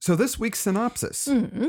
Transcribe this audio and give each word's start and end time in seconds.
So, 0.00 0.16
this 0.16 0.38
week's 0.38 0.60
synopsis 0.60 1.28
mm-hmm. 1.28 1.68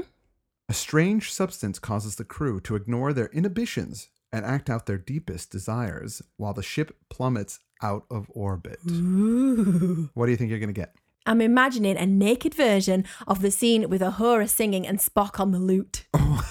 A 0.70 0.74
strange 0.74 1.34
substance 1.34 1.80
causes 1.80 2.16
the 2.16 2.24
crew 2.24 2.62
to 2.62 2.78
ignore 2.78 3.12
their 3.12 3.28
inhibitions 3.34 4.08
and 4.32 4.46
act 4.46 4.70
out 4.70 4.86
their 4.86 4.98
deepest 4.98 5.52
desires 5.52 6.22
while 6.38 6.54
the 6.54 6.64
ship 6.64 6.96
plummets 7.10 7.60
out 7.82 8.06
of 8.10 8.28
orbit. 8.30 8.80
Ooh. 8.90 10.10
What 10.14 10.28
do 10.28 10.32
you 10.32 10.38
think 10.38 10.50
you're 10.50 10.60
going 10.60 10.74
to 10.74 10.82
get? 10.82 10.96
I'm 11.26 11.42
imagining 11.42 11.98
a 11.98 12.06
naked 12.06 12.56
version 12.56 13.04
of 13.28 13.42
the 13.42 13.52
scene 13.52 13.90
with 13.90 14.00
Uhura 14.00 14.48
singing 14.48 14.88
and 14.88 15.00
Spock 15.00 15.42
on 15.42 15.52
the 15.52 15.60
lute. 15.60 16.06
Oh 16.14 16.42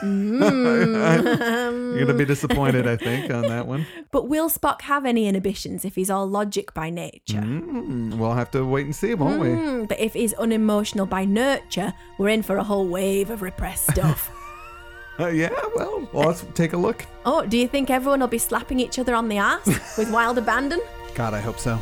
Mm. 0.00 0.40
You're 1.96 2.06
going 2.06 2.06
to 2.08 2.14
be 2.14 2.24
disappointed, 2.24 2.86
I 2.86 2.96
think, 2.96 3.30
on 3.32 3.42
that 3.42 3.66
one. 3.66 3.86
But 4.10 4.28
will 4.28 4.50
Spock 4.50 4.82
have 4.82 5.06
any 5.06 5.26
inhibitions 5.28 5.84
if 5.84 5.94
he's 5.94 6.10
all 6.10 6.26
logic 6.28 6.74
by 6.74 6.90
nature? 6.90 7.38
Mm, 7.38 8.14
we'll 8.16 8.32
have 8.32 8.50
to 8.52 8.64
wait 8.64 8.86
and 8.86 8.94
see, 8.96 9.14
won't 9.14 9.40
we? 9.40 9.48
Mm, 9.48 9.88
but 9.88 10.00
if 10.00 10.14
he's 10.14 10.32
unemotional 10.34 11.06
by 11.06 11.24
nurture, 11.24 11.92
we're 12.18 12.30
in 12.30 12.42
for 12.42 12.56
a 12.56 12.64
whole 12.64 12.88
wave 12.88 13.30
of 13.30 13.42
repressed 13.42 13.90
stuff. 13.90 14.30
Uh, 15.18 15.26
yeah, 15.26 15.50
well, 15.76 16.08
well, 16.14 16.28
let's 16.28 16.46
take 16.54 16.72
a 16.72 16.76
look. 16.78 17.04
oh, 17.26 17.44
do 17.44 17.58
you 17.58 17.68
think 17.68 17.90
everyone 17.90 18.20
will 18.20 18.26
be 18.26 18.38
slapping 18.38 18.80
each 18.80 18.98
other 18.98 19.14
on 19.14 19.28
the 19.28 19.36
ass 19.36 19.66
with 19.98 20.10
wild 20.10 20.38
abandon? 20.38 20.80
God, 21.14 21.34
I 21.34 21.40
hope 21.40 21.58
so. 21.58 21.78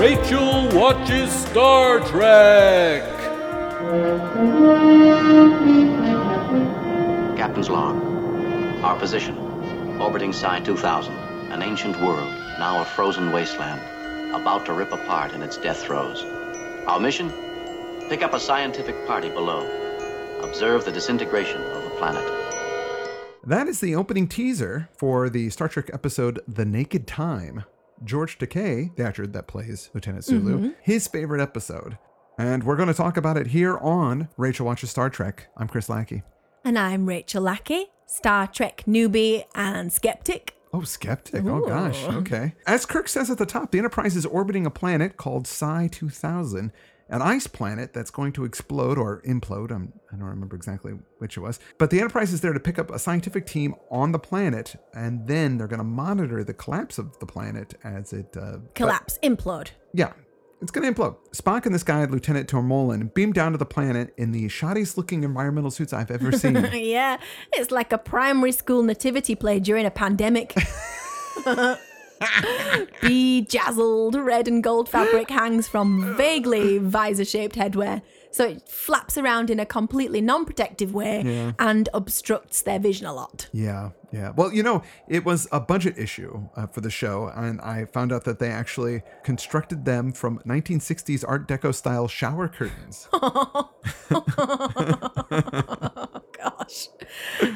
Rachel 0.00 0.66
watches 0.70 1.30
Star 1.30 2.00
Trek. 2.00 3.02
Captain's 7.36 7.68
log. 7.68 8.02
Our 8.82 8.98
position. 8.98 9.36
Orbiting 10.00 10.32
Psi 10.32 10.60
2000. 10.60 11.12
An 11.52 11.60
ancient 11.60 12.00
world, 12.00 12.32
now 12.58 12.80
a 12.80 12.84
frozen 12.86 13.30
wasteland. 13.30 13.82
About 14.34 14.64
to 14.64 14.72
rip 14.72 14.90
apart 14.90 15.34
in 15.34 15.42
its 15.42 15.58
death 15.58 15.82
throes. 15.82 16.24
Our 16.86 16.98
mission? 16.98 17.30
Pick 18.08 18.22
up 18.22 18.32
a 18.32 18.40
scientific 18.40 19.06
party 19.06 19.28
below. 19.28 19.68
Observe 20.42 20.86
the 20.86 20.92
disintegration 20.92 21.60
of 21.60 21.84
the 21.84 21.90
planet. 21.98 22.24
That 23.44 23.68
is 23.68 23.80
the 23.80 23.96
opening 23.96 24.28
teaser 24.28 24.88
for 24.96 25.28
the 25.28 25.50
Star 25.50 25.68
Trek 25.68 25.90
episode 25.92 26.40
The 26.48 26.64
Naked 26.64 27.06
Time. 27.06 27.64
George 28.04 28.38
Takei, 28.38 28.94
the 28.96 29.04
actor 29.04 29.26
that 29.26 29.46
plays 29.46 29.90
Lieutenant 29.94 30.24
Sulu, 30.24 30.56
mm-hmm. 30.56 30.68
his 30.82 31.06
favorite 31.06 31.40
episode. 31.40 31.98
And 32.38 32.64
we're 32.64 32.76
going 32.76 32.88
to 32.88 32.94
talk 32.94 33.16
about 33.16 33.36
it 33.36 33.48
here 33.48 33.76
on 33.78 34.28
Rachel 34.36 34.66
Watches 34.66 34.90
Star 34.90 35.10
Trek. 35.10 35.48
I'm 35.56 35.68
Chris 35.68 35.88
Lackey. 35.88 36.22
And 36.64 36.78
I'm 36.78 37.06
Rachel 37.06 37.42
Lackey, 37.42 37.86
Star 38.06 38.46
Trek 38.46 38.84
newbie 38.86 39.44
and 39.54 39.92
skeptic. 39.92 40.54
Oh, 40.72 40.82
skeptic. 40.82 41.44
Oh, 41.44 41.66
gosh. 41.66 42.04
Okay. 42.04 42.54
As 42.66 42.86
Kirk 42.86 43.08
says 43.08 43.28
at 43.28 43.38
the 43.38 43.46
top, 43.46 43.72
the 43.72 43.78
Enterprise 43.78 44.16
is 44.16 44.24
orbiting 44.24 44.66
a 44.66 44.70
planet 44.70 45.16
called 45.16 45.46
Psi 45.46 45.88
2000, 45.88 46.72
an 47.10 47.22
ice 47.22 47.46
planet 47.46 47.92
that's 47.92 48.10
going 48.10 48.32
to 48.32 48.44
explode 48.44 48.96
or 48.98 49.20
implode. 49.22 49.70
I'm, 49.70 49.92
I 50.12 50.16
don't 50.16 50.24
remember 50.26 50.56
exactly 50.56 50.92
which 51.18 51.36
it 51.36 51.40
was. 51.40 51.58
But 51.78 51.90
the 51.90 51.98
Enterprise 52.00 52.32
is 52.32 52.40
there 52.40 52.52
to 52.52 52.60
pick 52.60 52.78
up 52.78 52.90
a 52.90 52.98
scientific 52.98 53.46
team 53.46 53.74
on 53.90 54.12
the 54.12 54.18
planet, 54.18 54.76
and 54.94 55.26
then 55.26 55.58
they're 55.58 55.66
going 55.68 55.78
to 55.78 55.84
monitor 55.84 56.42
the 56.44 56.54
collapse 56.54 56.98
of 56.98 57.18
the 57.18 57.26
planet 57.26 57.74
as 57.84 58.12
it. 58.12 58.36
Uh, 58.36 58.58
but- 58.58 58.74
Collapse, 58.74 59.18
implode. 59.22 59.68
yeah. 59.92 60.12
It's 60.62 60.70
going 60.70 60.92
to 60.92 61.00
implode. 61.00 61.16
Spock 61.32 61.64
and 61.64 61.74
this 61.74 61.82
guy, 61.82 62.04
Lieutenant 62.04 62.46
Tormolen, 62.46 63.14
beam 63.14 63.32
down 63.32 63.52
to 63.52 63.56
the 63.58 63.64
planet 63.64 64.12
in 64.18 64.30
the 64.32 64.44
shoddiest 64.48 64.98
looking 64.98 65.24
environmental 65.24 65.70
suits 65.70 65.94
I've 65.94 66.10
ever 66.10 66.32
seen. 66.32 66.54
Yeah, 66.74 67.16
it's 67.54 67.70
like 67.70 67.94
a 67.94 67.98
primary 67.98 68.52
school 68.52 68.82
nativity 68.82 69.34
play 69.34 69.58
during 69.58 69.86
a 69.86 69.90
pandemic. 69.90 70.54
Bejazzled 73.00 74.14
red 74.14 74.48
and 74.48 74.62
gold 74.62 74.88
fabric 74.88 75.30
hangs 75.30 75.68
from 75.68 76.16
vaguely 76.16 76.78
visor 76.78 77.24
shaped 77.24 77.56
headwear. 77.56 78.02
So 78.32 78.46
it 78.46 78.68
flaps 78.68 79.18
around 79.18 79.50
in 79.50 79.58
a 79.58 79.66
completely 79.66 80.20
non 80.20 80.44
protective 80.44 80.94
way 80.94 81.22
Yeah. 81.24 81.52
and 81.58 81.88
obstructs 81.92 82.62
their 82.62 82.78
vision 82.78 83.06
a 83.06 83.12
lot. 83.12 83.48
Yeah, 83.52 83.90
yeah. 84.12 84.30
Well, 84.36 84.52
you 84.52 84.62
know, 84.62 84.82
it 85.08 85.24
was 85.24 85.48
a 85.50 85.58
budget 85.58 85.98
issue 85.98 86.48
uh, 86.54 86.68
for 86.68 86.80
the 86.80 86.90
show, 86.90 87.32
and 87.34 87.60
I 87.60 87.86
found 87.86 88.12
out 88.12 88.22
that 88.24 88.38
they 88.38 88.50
actually 88.50 89.02
constructed 89.24 89.84
them 89.84 90.12
from 90.12 90.38
1960s 90.46 91.24
Art 91.26 91.48
Deco 91.48 91.74
style 91.74 92.06
shower 92.06 92.46
curtains. 92.46 93.08
Gosh. 96.70 96.88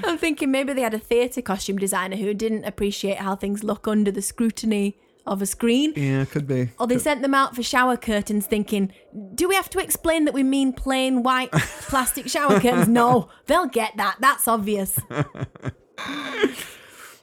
I'm 0.04 0.18
thinking 0.18 0.50
maybe 0.50 0.72
they 0.72 0.82
had 0.82 0.94
a 0.94 0.98
theatre 0.98 1.42
costume 1.42 1.78
designer 1.78 2.16
who 2.16 2.34
didn't 2.34 2.64
appreciate 2.64 3.18
how 3.18 3.36
things 3.36 3.62
look 3.62 3.86
under 3.86 4.10
the 4.10 4.22
scrutiny 4.22 4.96
of 5.26 5.40
a 5.40 5.46
screen. 5.46 5.92
yeah, 5.96 6.24
could 6.24 6.46
be. 6.46 6.70
Or 6.78 6.86
they 6.86 6.98
sent 6.98 7.22
them 7.22 7.34
out 7.34 7.56
for 7.56 7.62
shower 7.62 7.96
curtains 7.96 8.46
thinking, 8.46 8.92
do 9.34 9.48
we 9.48 9.54
have 9.54 9.70
to 9.70 9.78
explain 9.78 10.26
that 10.26 10.34
we 10.34 10.42
mean 10.42 10.72
plain 10.72 11.22
white 11.22 11.50
plastic 11.52 12.28
shower 12.28 12.60
curtains? 12.60 12.88
No, 12.88 13.28
they'll 13.46 13.66
get 13.66 13.96
that. 13.96 14.16
That's 14.20 14.46
obvious. 14.48 14.98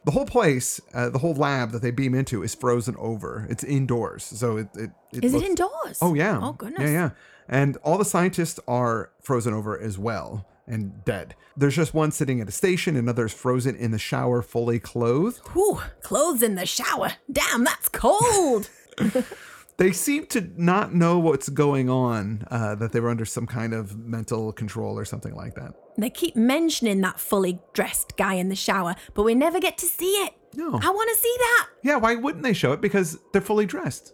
The 0.04 0.10
whole 0.10 0.26
place, 0.26 0.82
uh, 0.96 1.10
the 1.10 1.20
whole 1.20 1.36
lab 1.36 1.74
that 1.74 1.84
they 1.84 1.92
beam 1.92 2.16
into 2.16 2.42
is 2.42 2.56
frozen 2.56 2.96
over. 2.98 3.46
It's 3.52 3.64
indoors, 3.64 4.24
so 4.24 4.58
it. 4.58 4.68
it, 4.74 4.90
it 5.14 5.24
Is 5.24 5.36
it 5.36 5.44
indoors? 5.44 6.00
Oh 6.02 6.16
yeah. 6.16 6.40
Oh, 6.42 6.54
goodness. 6.54 6.82
Yeah, 6.82 6.90
yeah. 6.90 7.10
And 7.48 7.78
all 7.84 8.00
the 8.00 8.06
scientists 8.06 8.60
are 8.68 9.12
frozen 9.22 9.54
over 9.54 9.80
as 9.80 10.00
well 10.00 10.48
and 10.72 11.04
dead. 11.06 11.36
There's 11.58 11.76
just 11.76 11.94
one 11.94 12.12
sitting 12.12 12.42
at 12.42 12.48
a 12.48 12.52
station, 12.52 12.96
another's 12.96 13.34
frozen 13.34 13.76
in 13.76 13.92
the 13.92 14.00
shower, 14.00 14.42
fully 14.42 14.80
clothed. 14.80 15.40
Whew, 15.50 15.82
clothes 16.02 16.42
in 16.42 16.56
the 16.56 16.66
shower. 16.66 17.14
Damn, 17.32 17.64
that's 17.64 17.90
cold. 17.90 18.70
They 19.78 19.92
seem 19.94 20.28
to 20.28 20.48
not 20.58 20.94
know 20.94 21.18
what's 21.18 21.50
going 21.50 21.90
on, 21.90 22.44
uh, 22.52 22.76
that 22.76 22.92
they 22.92 23.00
were 23.00 23.10
under 23.10 23.26
some 23.26 23.48
kind 23.48 23.74
of 23.74 23.98
mental 23.98 24.52
control 24.52 24.96
or 25.00 25.06
something 25.06 25.34
like 25.34 25.56
that. 25.56 25.74
they 25.98 26.12
keep 26.12 26.36
mentioning 26.36 27.02
that 27.02 27.20
fully 27.20 27.60
dressed 27.74 28.16
guy 28.16 28.36
in 28.36 28.50
the 28.50 28.56
shower, 28.56 28.94
but 29.16 29.24
we 29.24 29.34
never 29.34 29.60
get 29.60 29.80
to 29.80 29.88
see 29.88 30.12
it. 30.12 30.34
No. 30.54 30.68
I 30.80 30.90
want 30.92 31.10
to 31.10 31.16
see 31.16 31.36
that. 31.40 31.68
Yeah, 31.84 31.96
why 31.96 32.14
wouldn't 32.14 32.44
they 32.44 32.54
show 32.54 32.74
it? 32.74 32.82
Because 32.82 33.18
they're 33.32 33.42
fully 33.42 33.66
dressed. 33.66 34.14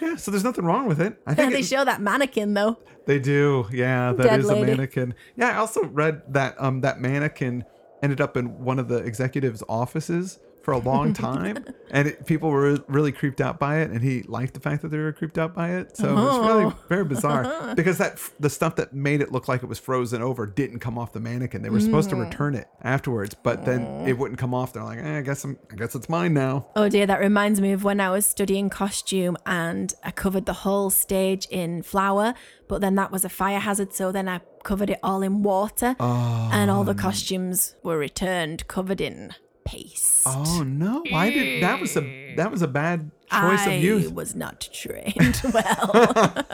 Yeah. 0.00 0.16
So 0.16 0.30
there's 0.30 0.44
nothing 0.44 0.64
wrong 0.64 0.86
with 0.86 1.00
it. 1.00 1.20
I 1.26 1.34
think 1.34 1.52
they 1.52 1.60
it- 1.60 1.66
show 1.66 1.84
that 1.84 2.00
mannequin 2.00 2.54
though. 2.54 2.78
They 3.06 3.18
do. 3.18 3.66
Yeah, 3.72 4.12
that 4.12 4.38
is 4.38 4.46
Dead 4.46 4.56
a 4.56 4.60
lady. 4.60 4.70
mannequin. 4.72 5.14
Yeah, 5.36 5.50
I 5.50 5.56
also 5.56 5.84
read 5.84 6.22
that 6.32 6.54
um 6.58 6.80
that 6.82 7.00
mannequin 7.00 7.64
ended 8.02 8.20
up 8.20 8.36
in 8.36 8.62
one 8.64 8.78
of 8.78 8.88
the 8.88 8.98
executives' 8.98 9.62
offices 9.68 10.38
for 10.70 10.74
a 10.74 10.78
long 10.78 11.12
time, 11.28 11.64
and 11.90 12.06
it, 12.08 12.26
people 12.26 12.48
were 12.48 12.78
really 12.86 13.10
creeped 13.10 13.40
out 13.40 13.58
by 13.58 13.80
it, 13.80 13.90
and 13.90 14.02
he 14.02 14.22
liked 14.22 14.54
the 14.54 14.60
fact 14.60 14.82
that 14.82 14.88
they 14.88 14.98
were 14.98 15.12
creeped 15.12 15.36
out 15.36 15.52
by 15.52 15.70
it. 15.70 15.96
So 15.96 16.06
it's 16.28 16.38
really 16.46 16.64
Oh. 16.66 16.74
very 16.88 17.04
bizarre 17.04 17.72
because 17.74 17.98
that 17.98 18.20
the 18.38 18.50
stuff 18.50 18.76
that 18.76 18.92
made 18.92 19.20
it 19.20 19.32
look 19.32 19.48
like 19.48 19.62
it 19.64 19.66
was 19.68 19.78
frozen 19.80 20.22
over 20.22 20.46
didn't 20.46 20.78
come 20.78 20.96
off 20.98 21.12
the 21.12 21.18
mannequin. 21.20 21.62
They 21.62 21.70
were 21.70 21.80
supposed 21.80 22.08
to 22.10 22.16
Mm. 22.16 22.24
return 22.30 22.54
it 22.54 22.68
afterwards, 22.82 23.34
but 23.34 23.64
then 23.64 23.80
it 24.06 24.16
wouldn't 24.18 24.38
come 24.38 24.54
off. 24.54 24.72
They're 24.72 24.84
like, 24.84 24.98
eh, 25.00 25.18
I 25.18 25.22
guess 25.22 25.42
I'm, 25.44 25.58
I 25.72 25.74
guess 25.74 25.94
it's 25.96 26.08
mine 26.08 26.34
now. 26.34 26.66
Oh 26.76 26.88
dear, 26.88 27.06
that 27.06 27.18
reminds 27.20 27.60
me 27.60 27.72
of 27.72 27.82
when 27.82 28.00
I 28.00 28.10
was 28.10 28.26
studying 28.26 28.70
costume 28.70 29.36
and 29.46 29.92
I 30.04 30.10
covered 30.12 30.46
the 30.46 30.52
whole 30.64 30.90
stage 30.90 31.46
in 31.50 31.82
flour, 31.82 32.34
but 32.68 32.80
then 32.80 32.94
that 32.94 33.10
was 33.10 33.24
a 33.24 33.28
fire 33.28 33.58
hazard, 33.58 33.92
so 33.92 34.12
then 34.12 34.28
I 34.28 34.40
covered 34.62 34.90
it 34.90 35.00
all 35.02 35.22
in 35.22 35.42
water, 35.42 35.96
and 35.98 36.70
all 36.70 36.84
the 36.84 36.94
costumes 36.94 37.74
were 37.82 37.96
returned 37.98 38.68
covered 38.68 39.00
in 39.00 39.34
paste. 39.64 40.22
Oh 40.26 40.62
no! 40.62 41.02
Why 41.10 41.30
did 41.30 41.62
that 41.62 41.80
was 41.80 41.96
a 41.96 42.34
that 42.36 42.50
was 42.50 42.62
a 42.62 42.68
bad 42.68 43.10
choice 43.30 43.66
I 43.66 43.72
of 43.72 43.82
youth. 43.82 44.04
It 44.06 44.14
was 44.14 44.34
not 44.34 44.68
trained 44.72 45.40
well, 45.54 45.90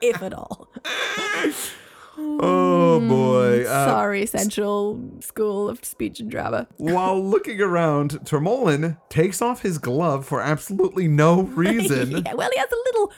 if 0.00 0.22
at 0.22 0.34
all. 0.34 0.68
Oh 2.18 3.00
boy! 3.00 3.64
Uh, 3.64 3.86
Sorry, 3.86 4.26
Central 4.26 5.00
School 5.20 5.68
of 5.68 5.84
Speech 5.84 6.20
and 6.20 6.30
Drama. 6.30 6.68
While 6.76 7.22
looking 7.24 7.60
around, 7.60 8.20
Tormolen 8.24 8.98
takes 9.08 9.40
off 9.40 9.62
his 9.62 9.78
glove 9.78 10.26
for 10.26 10.40
absolutely 10.40 11.08
no 11.08 11.42
reason. 11.42 12.10
yeah, 12.24 12.34
well, 12.34 12.50
he 12.52 12.58
has 12.58 12.70
a 12.70 12.76
little 12.76 13.12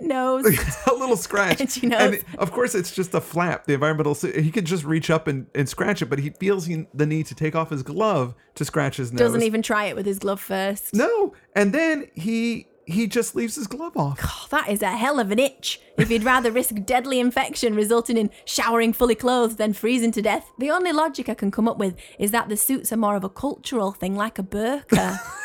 nose. 0.00 0.44
a 0.86 0.94
little 0.94 1.16
scratch. 1.28 1.60
Itchy 1.60 1.86
nose. 1.86 2.00
And 2.00 2.38
of 2.38 2.50
course, 2.52 2.74
it's 2.74 2.94
just 2.94 3.14
a 3.14 3.20
flap. 3.20 3.66
The 3.66 3.74
environmental, 3.74 4.14
he 4.14 4.50
could 4.50 4.64
just 4.64 4.84
reach 4.84 5.10
up 5.10 5.28
and, 5.28 5.46
and 5.54 5.68
scratch 5.68 6.02
it, 6.02 6.06
but 6.06 6.18
he 6.18 6.30
feels 6.30 6.66
he, 6.66 6.86
the 6.94 7.06
need 7.06 7.26
to 7.26 7.34
take 7.34 7.54
off 7.54 7.70
his 7.70 7.82
glove 7.82 8.34
to 8.56 8.64
scratch 8.64 8.96
his 8.96 9.12
nose. 9.12 9.18
Doesn't 9.18 9.42
even 9.42 9.62
try 9.62 9.86
it 9.86 9.96
with 9.96 10.06
his 10.06 10.18
glove 10.18 10.40
first. 10.40 10.94
No. 10.94 11.34
And 11.54 11.72
then 11.72 12.08
he 12.14 12.66
he 12.86 13.06
just 13.06 13.36
leaves 13.36 13.56
his 13.56 13.66
glove 13.66 13.94
off. 13.98 14.18
Oh, 14.24 14.46
that 14.48 14.70
is 14.70 14.80
a 14.80 14.96
hell 14.96 15.20
of 15.20 15.30
an 15.30 15.38
itch. 15.38 15.78
If 15.98 16.10
you'd 16.10 16.24
rather 16.24 16.50
risk 16.50 16.74
deadly 16.86 17.20
infection 17.20 17.74
resulting 17.74 18.16
in 18.16 18.30
showering 18.46 18.94
fully 18.94 19.14
clothed 19.14 19.58
than 19.58 19.74
freezing 19.74 20.10
to 20.12 20.22
death, 20.22 20.50
the 20.56 20.70
only 20.70 20.92
logic 20.92 21.28
I 21.28 21.34
can 21.34 21.50
come 21.50 21.68
up 21.68 21.76
with 21.76 21.96
is 22.18 22.30
that 22.30 22.48
the 22.48 22.56
suits 22.56 22.90
are 22.90 22.96
more 22.96 23.14
of 23.14 23.24
a 23.24 23.28
cultural 23.28 23.92
thing, 23.92 24.16
like 24.16 24.38
a 24.38 24.42
burqa. 24.42 25.20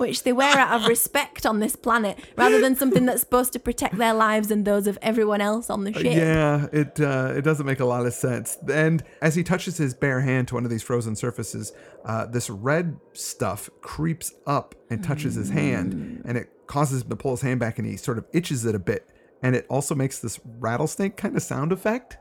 which 0.00 0.22
they 0.22 0.32
wear 0.32 0.56
out 0.56 0.80
of 0.80 0.88
respect 0.88 1.46
on 1.46 1.60
this 1.60 1.76
planet, 1.76 2.18
rather 2.36 2.60
than 2.60 2.74
something 2.74 3.06
that's 3.06 3.20
supposed 3.20 3.52
to 3.52 3.58
protect 3.58 3.98
their 3.98 4.14
lives 4.14 4.50
and 4.50 4.64
those 4.64 4.86
of 4.86 4.98
everyone 5.02 5.40
else 5.40 5.70
on 5.70 5.84
the 5.84 5.92
ship. 5.92 6.04
Yeah, 6.04 6.66
it 6.72 7.00
uh, 7.00 7.34
it 7.36 7.42
doesn't 7.42 7.66
make 7.66 7.80
a 7.80 7.84
lot 7.84 8.06
of 8.06 8.14
sense. 8.14 8.58
And 8.72 9.04
as 9.20 9.34
he 9.34 9.44
touches 9.44 9.76
his 9.76 9.94
bare 9.94 10.20
hand 10.20 10.48
to 10.48 10.54
one 10.54 10.64
of 10.64 10.70
these 10.70 10.82
frozen 10.82 11.14
surfaces, 11.14 11.72
uh, 12.04 12.26
this 12.26 12.48
red 12.50 12.98
stuff 13.12 13.68
creeps 13.82 14.32
up 14.46 14.74
and 14.88 15.04
touches 15.04 15.34
his 15.34 15.50
hand, 15.50 16.22
and 16.24 16.36
it 16.36 16.50
causes 16.66 17.02
him 17.02 17.10
to 17.10 17.16
pull 17.16 17.32
his 17.32 17.42
hand 17.42 17.60
back, 17.60 17.78
and 17.78 17.86
he 17.86 17.96
sort 17.96 18.18
of 18.18 18.24
itches 18.32 18.64
it 18.64 18.74
a 18.74 18.78
bit, 18.78 19.08
and 19.42 19.54
it 19.54 19.66
also 19.68 19.94
makes 19.94 20.18
this 20.18 20.40
rattlesnake 20.58 21.16
kind 21.16 21.36
of 21.36 21.42
sound 21.42 21.72
effect. 21.72 22.16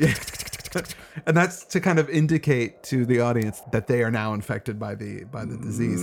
and 1.26 1.36
that's 1.36 1.64
to 1.66 1.80
kind 1.80 1.98
of 1.98 2.08
indicate 2.10 2.82
to 2.84 3.04
the 3.06 3.20
audience 3.20 3.62
that 3.72 3.86
they 3.86 4.02
are 4.02 4.10
now 4.10 4.34
infected 4.34 4.78
by 4.78 4.94
the 4.94 5.24
by 5.24 5.44
the 5.44 5.56
disease. 5.56 6.00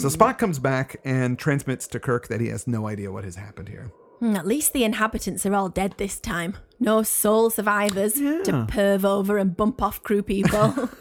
So 0.00 0.08
Spock 0.08 0.38
comes 0.38 0.58
back 0.58 0.96
and 1.04 1.38
transmits 1.38 1.86
to 1.88 2.00
Kirk 2.00 2.28
that 2.28 2.40
he 2.40 2.48
has 2.48 2.66
no 2.66 2.86
idea 2.88 3.10
what 3.12 3.24
has 3.24 3.36
happened 3.36 3.68
here. 3.68 3.90
Hmm, 4.20 4.34
At 4.34 4.46
least 4.46 4.72
the 4.72 4.84
inhabitants 4.84 5.44
are 5.44 5.54
all 5.54 5.68
dead 5.68 5.94
this 5.98 6.18
time. 6.18 6.56
No 6.80 7.02
sole 7.02 7.50
survivors 7.50 8.14
to 8.14 8.66
perv 8.68 9.04
over 9.04 9.38
and 9.38 9.56
bump 9.56 9.82
off 9.82 10.02
crew 10.02 10.22
people. 10.22 10.88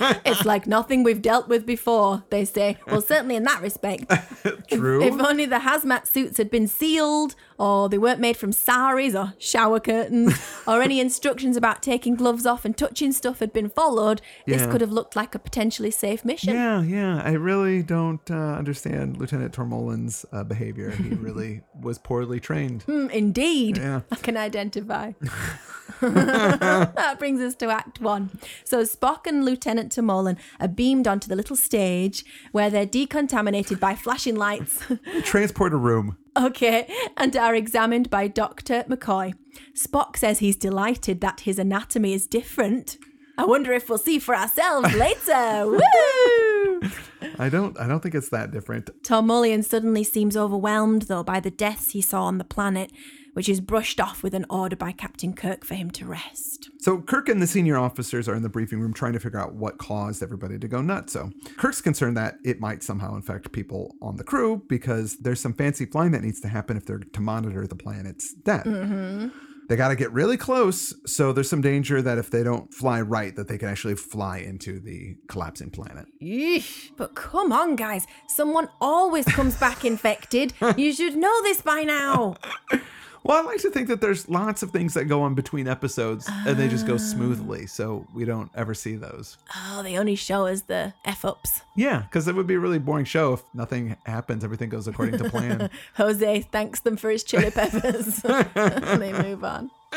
it's 0.00 0.44
like 0.44 0.66
nothing 0.66 1.02
we've 1.02 1.20
dealt 1.22 1.48
with 1.48 1.66
before, 1.66 2.24
they 2.30 2.44
say. 2.44 2.78
Well, 2.86 3.00
certainly 3.00 3.36
in 3.36 3.42
that 3.44 3.60
respect. 3.60 4.10
True. 4.70 5.02
If 5.02 5.20
only 5.20 5.46
the 5.46 5.58
hazmat 5.58 6.06
suits 6.06 6.38
had 6.38 6.50
been 6.50 6.68
sealed, 6.68 7.34
or 7.58 7.88
they 7.88 7.98
weren't 7.98 8.20
made 8.20 8.36
from 8.36 8.52
saris 8.52 9.14
or 9.14 9.34
shower 9.38 9.80
curtains, 9.80 10.34
or 10.66 10.82
any 10.82 11.00
instructions 11.00 11.56
about 11.56 11.82
taking 11.82 12.14
gloves 12.14 12.46
off 12.46 12.64
and 12.64 12.76
touching 12.76 13.12
stuff 13.12 13.40
had 13.40 13.52
been 13.52 13.68
followed, 13.68 14.20
this 14.46 14.66
could 14.66 14.80
have 14.80 14.92
looked 14.92 15.16
like 15.16 15.34
a 15.34 15.38
potentially 15.38 15.90
safe 15.90 16.24
mission. 16.24 16.54
Yeah, 16.54 16.82
yeah. 16.82 17.22
I 17.22 17.32
really 17.32 17.82
don't 17.82 18.28
uh, 18.30 18.34
understand 18.34 19.18
Lieutenant 19.18 19.52
Tormolen's 19.52 20.24
uh, 20.32 20.44
behavior. 20.44 20.90
He 20.90 21.08
really 21.14 21.62
was 21.80 21.98
poorly 21.98 22.40
trained. 22.40 22.82
Hmm, 22.82 23.08
indeed. 23.10 23.78
Yeah. 23.78 24.00
I 24.10 24.16
can 24.16 24.36
identify. 24.36 25.12
that 26.00 27.16
brings 27.18 27.40
us 27.40 27.54
to 27.56 27.70
Act 27.70 28.00
One. 28.00 28.30
So 28.64 28.82
Spock 28.82 29.26
and 29.26 29.44
Lieutenant 29.44 29.92
Tormolen 29.92 30.36
are 30.60 30.68
beamed 30.68 31.06
onto 31.06 31.28
the 31.28 31.36
little 31.36 31.56
stage 31.56 32.24
where 32.52 32.70
they're 32.70 32.86
decontaminated 32.86 33.78
by 33.80 33.94
flashing 33.94 34.36
lights. 34.36 34.82
Transporter 35.22 35.78
room. 35.78 36.16
Okay, 36.36 36.92
and 37.16 37.36
are 37.36 37.54
examined 37.54 38.10
by 38.10 38.26
Dr. 38.28 38.84
McCoy. 38.84 39.34
Spock 39.74 40.16
says 40.16 40.40
he's 40.40 40.56
delighted 40.56 41.20
that 41.20 41.40
his 41.40 41.58
anatomy 41.58 42.12
is 42.12 42.26
different. 42.26 42.98
I 43.36 43.44
wonder 43.44 43.72
if 43.72 43.88
we'll 43.88 43.98
see 43.98 44.18
for 44.18 44.34
ourselves 44.34 44.94
later. 44.94 45.66
Woo! 45.66 46.90
I 47.38 47.48
don't. 47.48 47.78
I 47.78 47.86
don't 47.86 48.00
think 48.00 48.14
it's 48.14 48.28
that 48.28 48.50
different. 48.50 48.90
Tom 49.02 49.28
Tormolen 49.28 49.64
suddenly 49.64 50.04
seems 50.04 50.36
overwhelmed, 50.36 51.02
though, 51.02 51.24
by 51.24 51.40
the 51.40 51.50
deaths 51.50 51.92
he 51.92 52.00
saw 52.00 52.24
on 52.24 52.38
the 52.38 52.44
planet, 52.44 52.92
which 53.34 53.48
is 53.48 53.60
brushed 53.60 54.00
off 54.00 54.22
with 54.22 54.34
an 54.34 54.46
order 54.48 54.76
by 54.76 54.92
Captain 54.92 55.34
Kirk 55.34 55.64
for 55.64 55.74
him 55.74 55.90
to 55.92 56.06
rest. 56.06 56.70
So 56.80 57.00
Kirk 57.00 57.28
and 57.28 57.42
the 57.42 57.46
senior 57.46 57.76
officers 57.76 58.28
are 58.28 58.34
in 58.34 58.42
the 58.42 58.48
briefing 58.48 58.80
room 58.80 58.94
trying 58.94 59.12
to 59.12 59.20
figure 59.20 59.38
out 59.38 59.54
what 59.54 59.78
caused 59.78 60.22
everybody 60.22 60.58
to 60.58 60.68
go 60.68 60.80
nuts. 60.80 61.12
So 61.12 61.30
Kirk's 61.56 61.80
concerned 61.80 62.16
that 62.16 62.36
it 62.44 62.60
might 62.60 62.82
somehow 62.82 63.14
infect 63.14 63.52
people 63.52 63.94
on 64.00 64.16
the 64.16 64.24
crew 64.24 64.62
because 64.68 65.18
there's 65.18 65.40
some 65.40 65.52
fancy 65.52 65.84
flying 65.86 66.12
that 66.12 66.22
needs 66.22 66.40
to 66.40 66.48
happen 66.48 66.76
if 66.76 66.86
they're 66.86 66.98
to 66.98 67.20
monitor 67.20 67.66
the 67.66 67.76
planet's 67.76 68.34
death. 68.34 68.64
Mm-hmm. 68.64 69.28
They 69.68 69.76
got 69.76 69.88
to 69.88 69.96
get 69.96 70.12
really 70.12 70.36
close, 70.36 70.94
so 71.06 71.32
there's 71.32 71.48
some 71.48 71.62
danger 71.62 72.02
that 72.02 72.18
if 72.18 72.30
they 72.30 72.42
don't 72.42 72.72
fly 72.74 73.00
right, 73.00 73.34
that 73.34 73.48
they 73.48 73.56
can 73.56 73.68
actually 73.68 73.94
fly 73.94 74.38
into 74.38 74.78
the 74.78 75.16
collapsing 75.28 75.70
planet. 75.70 76.04
Yeesh. 76.22 76.90
But 76.98 77.14
come 77.14 77.50
on, 77.50 77.74
guys. 77.74 78.06
Someone 78.28 78.68
always 78.80 79.24
comes 79.24 79.56
back 79.56 79.84
infected. 79.86 80.52
You 80.76 80.92
should 80.92 81.16
know 81.16 81.42
this 81.42 81.62
by 81.62 81.82
now. 81.82 82.36
Well, 83.24 83.38
I 83.38 83.40
like 83.40 83.60
to 83.60 83.70
think 83.70 83.88
that 83.88 84.02
there's 84.02 84.28
lots 84.28 84.62
of 84.62 84.70
things 84.70 84.92
that 84.94 85.06
go 85.06 85.22
on 85.22 85.34
between 85.34 85.66
episodes 85.66 86.28
and 86.46 86.58
they 86.58 86.68
just 86.68 86.86
go 86.86 86.98
smoothly, 86.98 87.62
ah. 87.64 87.68
so 87.68 88.06
we 88.12 88.26
don't 88.26 88.50
ever 88.54 88.74
see 88.74 88.96
those. 88.96 89.38
Oh, 89.56 89.82
they 89.82 89.96
only 89.96 90.14
show 90.14 90.46
us 90.46 90.60
the 90.62 90.92
F 91.06 91.24
ups. 91.24 91.62
Yeah, 91.74 92.02
because 92.02 92.28
it 92.28 92.34
would 92.34 92.46
be 92.46 92.54
a 92.54 92.58
really 92.58 92.78
boring 92.78 93.06
show 93.06 93.32
if 93.32 93.42
nothing 93.54 93.96
happens, 94.04 94.44
everything 94.44 94.68
goes 94.68 94.86
according 94.86 95.16
to 95.18 95.30
plan. 95.30 95.70
Jose 95.96 96.42
thanks 96.52 96.80
them 96.80 96.98
for 96.98 97.08
his 97.08 97.24
chili 97.24 97.50
peppers. 97.50 98.22
and 98.24 99.02
they 99.02 99.12
move 99.14 99.42
on. 99.42 99.70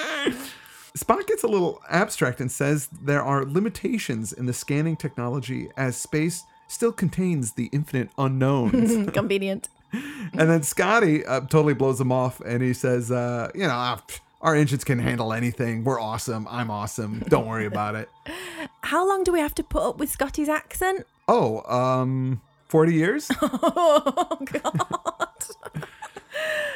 Spock 0.97 1.27
gets 1.27 1.43
a 1.43 1.47
little 1.47 1.81
abstract 1.89 2.39
and 2.39 2.49
says 2.49 2.87
there 2.87 3.21
are 3.21 3.43
limitations 3.45 4.31
in 4.31 4.45
the 4.45 4.53
scanning 4.53 4.95
technology 4.95 5.69
as 5.75 5.97
space 5.97 6.43
still 6.67 6.93
contains 6.93 7.53
the 7.53 7.69
infinite 7.73 8.09
unknowns. 8.17 9.11
Convenient. 9.11 9.67
and 10.33 10.49
then 10.49 10.63
Scotty 10.63 11.25
uh, 11.25 11.41
totally 11.41 11.73
blows 11.73 11.99
him 11.99 12.11
off 12.11 12.39
and 12.41 12.61
he 12.61 12.73
says, 12.73 13.11
uh, 13.11 13.49
you 13.55 13.63
know, 13.63 13.73
ah, 13.73 14.01
pff, 14.07 14.19
our 14.41 14.55
engines 14.55 14.83
can 14.83 14.99
handle 14.99 15.33
anything. 15.33 15.83
We're 15.83 15.99
awesome. 15.99 16.47
I'm 16.49 16.69
awesome. 16.69 17.23
Don't 17.27 17.47
worry 17.47 17.65
about 17.65 17.95
it. 17.95 18.09
How 18.81 19.07
long 19.07 19.23
do 19.23 19.31
we 19.31 19.39
have 19.39 19.55
to 19.55 19.63
put 19.63 19.83
up 19.83 19.97
with 19.97 20.09
Scotty's 20.09 20.49
accent? 20.49 21.05
Oh, 21.27 21.61
um, 21.71 22.41
40 22.67 22.93
years? 22.93 23.31
Oh, 23.41 24.37
God. 24.45 25.33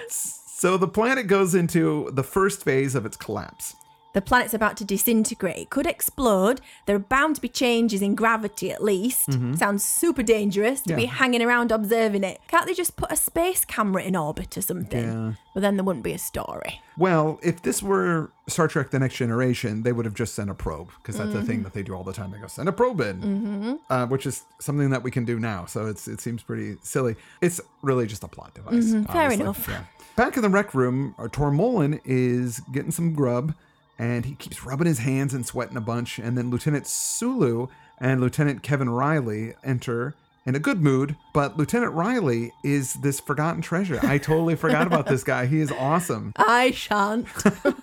so 0.07 0.77
the 0.77 0.87
planet 0.87 1.27
goes 1.27 1.53
into 1.55 2.09
the 2.13 2.23
first 2.23 2.63
phase 2.63 2.95
of 2.95 3.05
its 3.05 3.17
collapse. 3.17 3.75
The 4.13 4.21
planet's 4.21 4.53
about 4.53 4.75
to 4.77 4.85
disintegrate. 4.85 5.57
It 5.57 5.69
could 5.69 5.87
explode. 5.87 6.59
There 6.85 6.95
are 6.95 6.99
bound 6.99 7.35
to 7.35 7.41
be 7.41 7.47
changes 7.47 8.01
in 8.01 8.15
gravity, 8.15 8.69
at 8.71 8.83
least. 8.83 9.31
Sounds 9.57 9.83
super 9.83 10.23
dangerous 10.23 10.81
to 10.81 10.95
be 10.95 11.03
Mm-hmm. 11.03 11.15
Hanging 11.15 11.41
around 11.41 11.71
observing 11.71 12.23
it. 12.23 12.39
Can't 12.47 12.65
they 12.65 12.73
just 12.73 12.95
put 12.95 13.11
a 13.11 13.15
space 13.15 13.63
camera 13.65 14.03
in 14.03 14.15
orbit 14.15 14.57
or 14.57 14.61
something? 14.61 15.03
Yeah. 15.05 15.33
But 15.53 15.61
then 15.61 15.75
there 15.77 15.83
wouldn't 15.83 16.03
be 16.03 16.13
a 16.13 16.17
story. 16.17 16.81
Well, 16.97 17.39
if 17.43 17.61
this 17.61 17.81
were 17.83 18.31
Star 18.47 18.67
Trek 18.67 18.91
The 18.91 18.99
Next 18.99 19.15
Generation, 19.15 19.83
they 19.83 19.91
would 19.91 20.05
have 20.05 20.13
just 20.13 20.35
sent 20.35 20.49
a 20.49 20.53
probe 20.53 20.89
because 20.97 21.17
that's 21.17 21.33
the 21.33 21.43
thing 21.43 21.63
that 21.63 21.73
they 21.73 21.83
do 21.83 21.93
all 21.95 22.03
the 22.03 22.13
time. 22.13 22.31
They 22.31 22.37
go, 22.37 22.47
send 22.47 22.69
a 22.69 22.71
probe 22.71 23.01
in, 23.01 23.79
uh, 23.89 24.07
which 24.07 24.25
is 24.25 24.43
something 24.59 24.89
that 24.91 25.03
we 25.03 25.11
can 25.11 25.25
do 25.25 25.39
now. 25.39 25.65
So 25.65 25.85
it's 25.87 26.07
it 26.07 26.19
seems 26.21 26.43
pretty 26.43 26.77
silly. 26.83 27.15
It's 27.41 27.59
really 27.81 28.07
just 28.07 28.23
a 28.23 28.27
plot 28.27 28.53
device. 28.53 28.93
fair 29.11 29.31
enough. 29.31 29.67
Yeah. 29.69 29.83
Back 30.15 30.35
in 30.35 30.41
the 30.43 30.49
rec 30.49 30.73
room, 30.73 31.15
our 31.17 31.29
Tormolen 31.29 31.99
is 32.05 32.59
getting 32.71 32.91
some 32.91 33.13
grub 33.13 33.53
and 34.01 34.25
he 34.25 34.33
keeps 34.33 34.65
rubbing 34.65 34.87
his 34.87 34.97
hands 34.97 35.31
and 35.31 35.45
sweating 35.45 35.77
a 35.77 35.81
bunch. 35.81 36.17
And 36.17 36.35
then 36.35 36.49
Lieutenant 36.49 36.87
Sulu 36.87 37.67
and 37.99 38.19
Lieutenant 38.19 38.63
Kevin 38.63 38.89
Riley 38.89 39.53
enter 39.63 40.15
in 40.43 40.55
a 40.55 40.59
good 40.59 40.81
mood. 40.81 41.15
But 41.33 41.55
Lieutenant 41.55 41.93
Riley 41.93 42.51
is 42.63 42.95
this 42.95 43.19
forgotten 43.19 43.61
treasure. 43.61 43.99
I 44.01 44.17
totally 44.17 44.55
forgot 44.55 44.87
about 44.87 45.05
this 45.05 45.23
guy. 45.23 45.45
He 45.45 45.59
is 45.59 45.71
awesome. 45.71 46.33
I 46.37 46.71
shan't. 46.71 47.27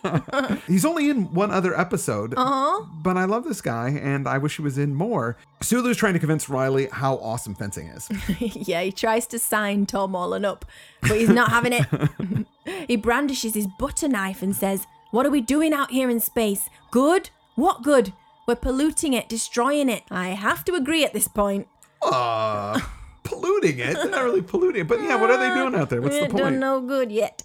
He's 0.67 0.85
only 0.85 1.09
in 1.09 1.32
one 1.32 1.53
other 1.53 1.79
episode, 1.79 2.35
uh-huh. 2.37 2.87
but 3.00 3.17
I 3.17 3.25
love 3.25 3.44
this 3.44 3.61
guy 3.61 3.91
and 3.91 4.26
I 4.26 4.38
wish 4.38 4.56
he 4.56 4.62
was 4.62 4.76
in 4.76 4.97
more. 4.97 5.37
Sulu's 5.61 5.97
trying 5.97 6.15
to 6.15 6.19
convince 6.19 6.49
Riley 6.49 6.88
how 6.91 7.19
awesome 7.19 7.55
fencing 7.55 7.87
is. 7.87 8.09
yeah, 8.41 8.82
he 8.82 8.91
tries 8.91 9.29
to 9.29 9.39
sign 9.39 9.87
Tom 9.87 10.15
Holland 10.15 10.44
up, 10.44 10.65
but 11.03 11.17
he's 11.17 11.29
not 11.29 11.51
having 11.51 11.75
it. 11.75 11.87
he 12.89 12.96
brandishes 12.96 13.55
his 13.55 13.69
butter 13.79 14.08
knife 14.08 14.43
and 14.43 14.56
says, 14.56 14.84
What 15.10 15.27
are 15.27 15.31
we 15.31 15.41
doing 15.41 15.72
out 15.72 15.91
here 15.91 16.10
in 16.10 16.20
space? 16.20 16.69
Good? 16.91 17.31
What 17.55 17.82
good? 17.82 18.12
We're 18.46 18.56
polluting 18.56 19.12
it, 19.15 19.29
destroying 19.29 19.88
it. 19.88 20.05
I 20.10 20.29
have 20.29 20.65
to 20.67 20.74
agree 20.74 21.05
at 21.05 21.12
this 21.12 21.29
point. 21.29 21.67
Uh, 22.03 22.79
polluting 23.24 23.79
it. 23.79 23.94
They're 23.94 24.10
not 24.10 24.24
really 24.24 24.43
polluting 24.43 24.82
it, 24.82 24.88
but 24.88 25.00
yeah, 25.03 25.17
what 25.17 25.31
are 25.31 25.38
they 25.38 25.55
doing 25.55 25.74
out 25.74 25.91
there? 25.91 26.00
What's 26.00 26.15
the 26.17 26.24
It 26.24 26.31
done 26.31 26.41
point? 26.41 26.56
no 26.58 26.81
good 26.81 27.10
yet. 27.12 27.43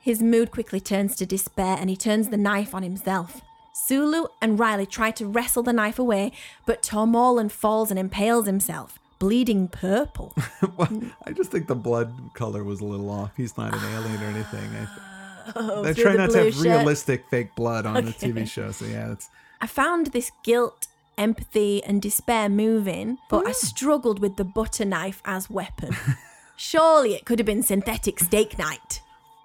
His 0.00 0.22
mood 0.22 0.50
quickly 0.50 0.80
turns 0.80 1.14
to 1.16 1.26
despair 1.26 1.76
and 1.78 1.88
he 1.90 1.96
turns 1.96 2.28
the 2.30 2.36
knife 2.36 2.74
on 2.74 2.82
himself. 2.82 3.40
Sulu 3.72 4.26
and 4.40 4.58
Riley 4.58 4.86
try 4.86 5.10
to 5.12 5.26
wrestle 5.26 5.62
the 5.62 5.72
knife 5.72 5.98
away, 5.98 6.32
but 6.66 6.82
Tom 6.82 7.14
Holland 7.14 7.52
falls 7.52 7.90
and 7.90 7.98
impales 7.98 8.46
himself, 8.46 8.98
bleeding 9.18 9.68
purple. 9.68 10.34
I 11.24 11.32
just 11.32 11.50
think 11.50 11.68
the 11.68 11.74
blood 11.74 12.12
color 12.34 12.64
was 12.64 12.80
a 12.80 12.84
little 12.84 13.10
off. 13.10 13.30
He's 13.36 13.56
not 13.56 13.72
an 13.74 13.80
alien 13.94 14.22
or 14.22 14.26
anything. 14.26 14.68
I, 14.76 14.86
Oh, 15.56 15.82
they 15.82 15.94
try 15.94 16.12
the 16.12 16.18
not 16.18 16.30
to 16.30 16.44
have 16.44 16.54
shirt. 16.54 16.64
realistic 16.64 17.24
fake 17.30 17.54
blood 17.54 17.86
on 17.86 18.04
the 18.04 18.12
TV 18.12 18.46
show, 18.48 18.70
so 18.72 18.84
yeah, 18.84 19.12
it's 19.12 19.28
I 19.60 19.66
found 19.66 20.08
this 20.08 20.30
guilt, 20.44 20.86
empathy, 21.16 21.82
and 21.84 22.00
despair 22.02 22.48
moving, 22.48 23.18
but 23.30 23.46
I 23.46 23.52
struggled 23.52 24.18
with 24.18 24.36
the 24.36 24.44
butter 24.44 24.84
knife 24.84 25.22
as 25.24 25.48
weapon. 25.50 25.94
Surely 26.56 27.14
it 27.14 27.24
could 27.24 27.38
have 27.38 27.46
been 27.46 27.62
synthetic 27.62 28.18
steak 28.20 28.58
night. 28.58 29.00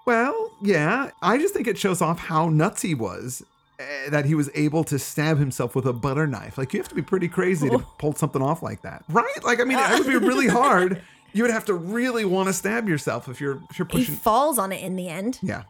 Well, 0.06 0.50
yeah. 0.62 1.10
I 1.22 1.38
just 1.38 1.54
think 1.54 1.66
it 1.66 1.76
shows 1.78 2.00
off 2.00 2.18
how 2.18 2.48
nuts 2.48 2.82
he 2.82 2.94
was. 2.94 3.42
eh, 3.78 4.08
That 4.10 4.24
he 4.24 4.34
was 4.34 4.50
able 4.54 4.82
to 4.84 4.98
stab 4.98 5.38
himself 5.38 5.74
with 5.74 5.84
a 5.86 5.92
butter 5.92 6.26
knife. 6.26 6.56
Like, 6.58 6.72
you 6.72 6.80
have 6.80 6.88
to 6.88 6.94
be 6.94 7.02
pretty 7.02 7.28
crazy 7.28 7.68
to 7.70 7.78
pull 7.98 8.14
something 8.14 8.40
off 8.42 8.62
like 8.62 8.82
that. 8.82 9.04
Right? 9.08 9.44
Like, 9.44 9.60
I 9.60 9.64
mean, 9.64 9.78
it 9.78 9.98
would 9.98 10.06
be 10.06 10.16
really 10.26 10.48
hard. 10.62 11.02
You 11.32 11.42
would 11.42 11.52
have 11.52 11.66
to 11.66 11.74
really 11.74 12.24
want 12.24 12.46
to 12.48 12.52
stab 12.54 12.88
yourself 12.88 13.28
if 13.28 13.40
you're 13.40 13.60
if 13.70 13.78
you're 13.78 13.84
pushing. 13.86 13.98
He 14.00 14.04
pushing. 14.12 14.16
falls 14.16 14.58
on 14.58 14.72
it 14.72 14.82
in 14.82 14.96
the 14.96 15.08
end. 15.08 15.38
Yeah. 15.42 15.64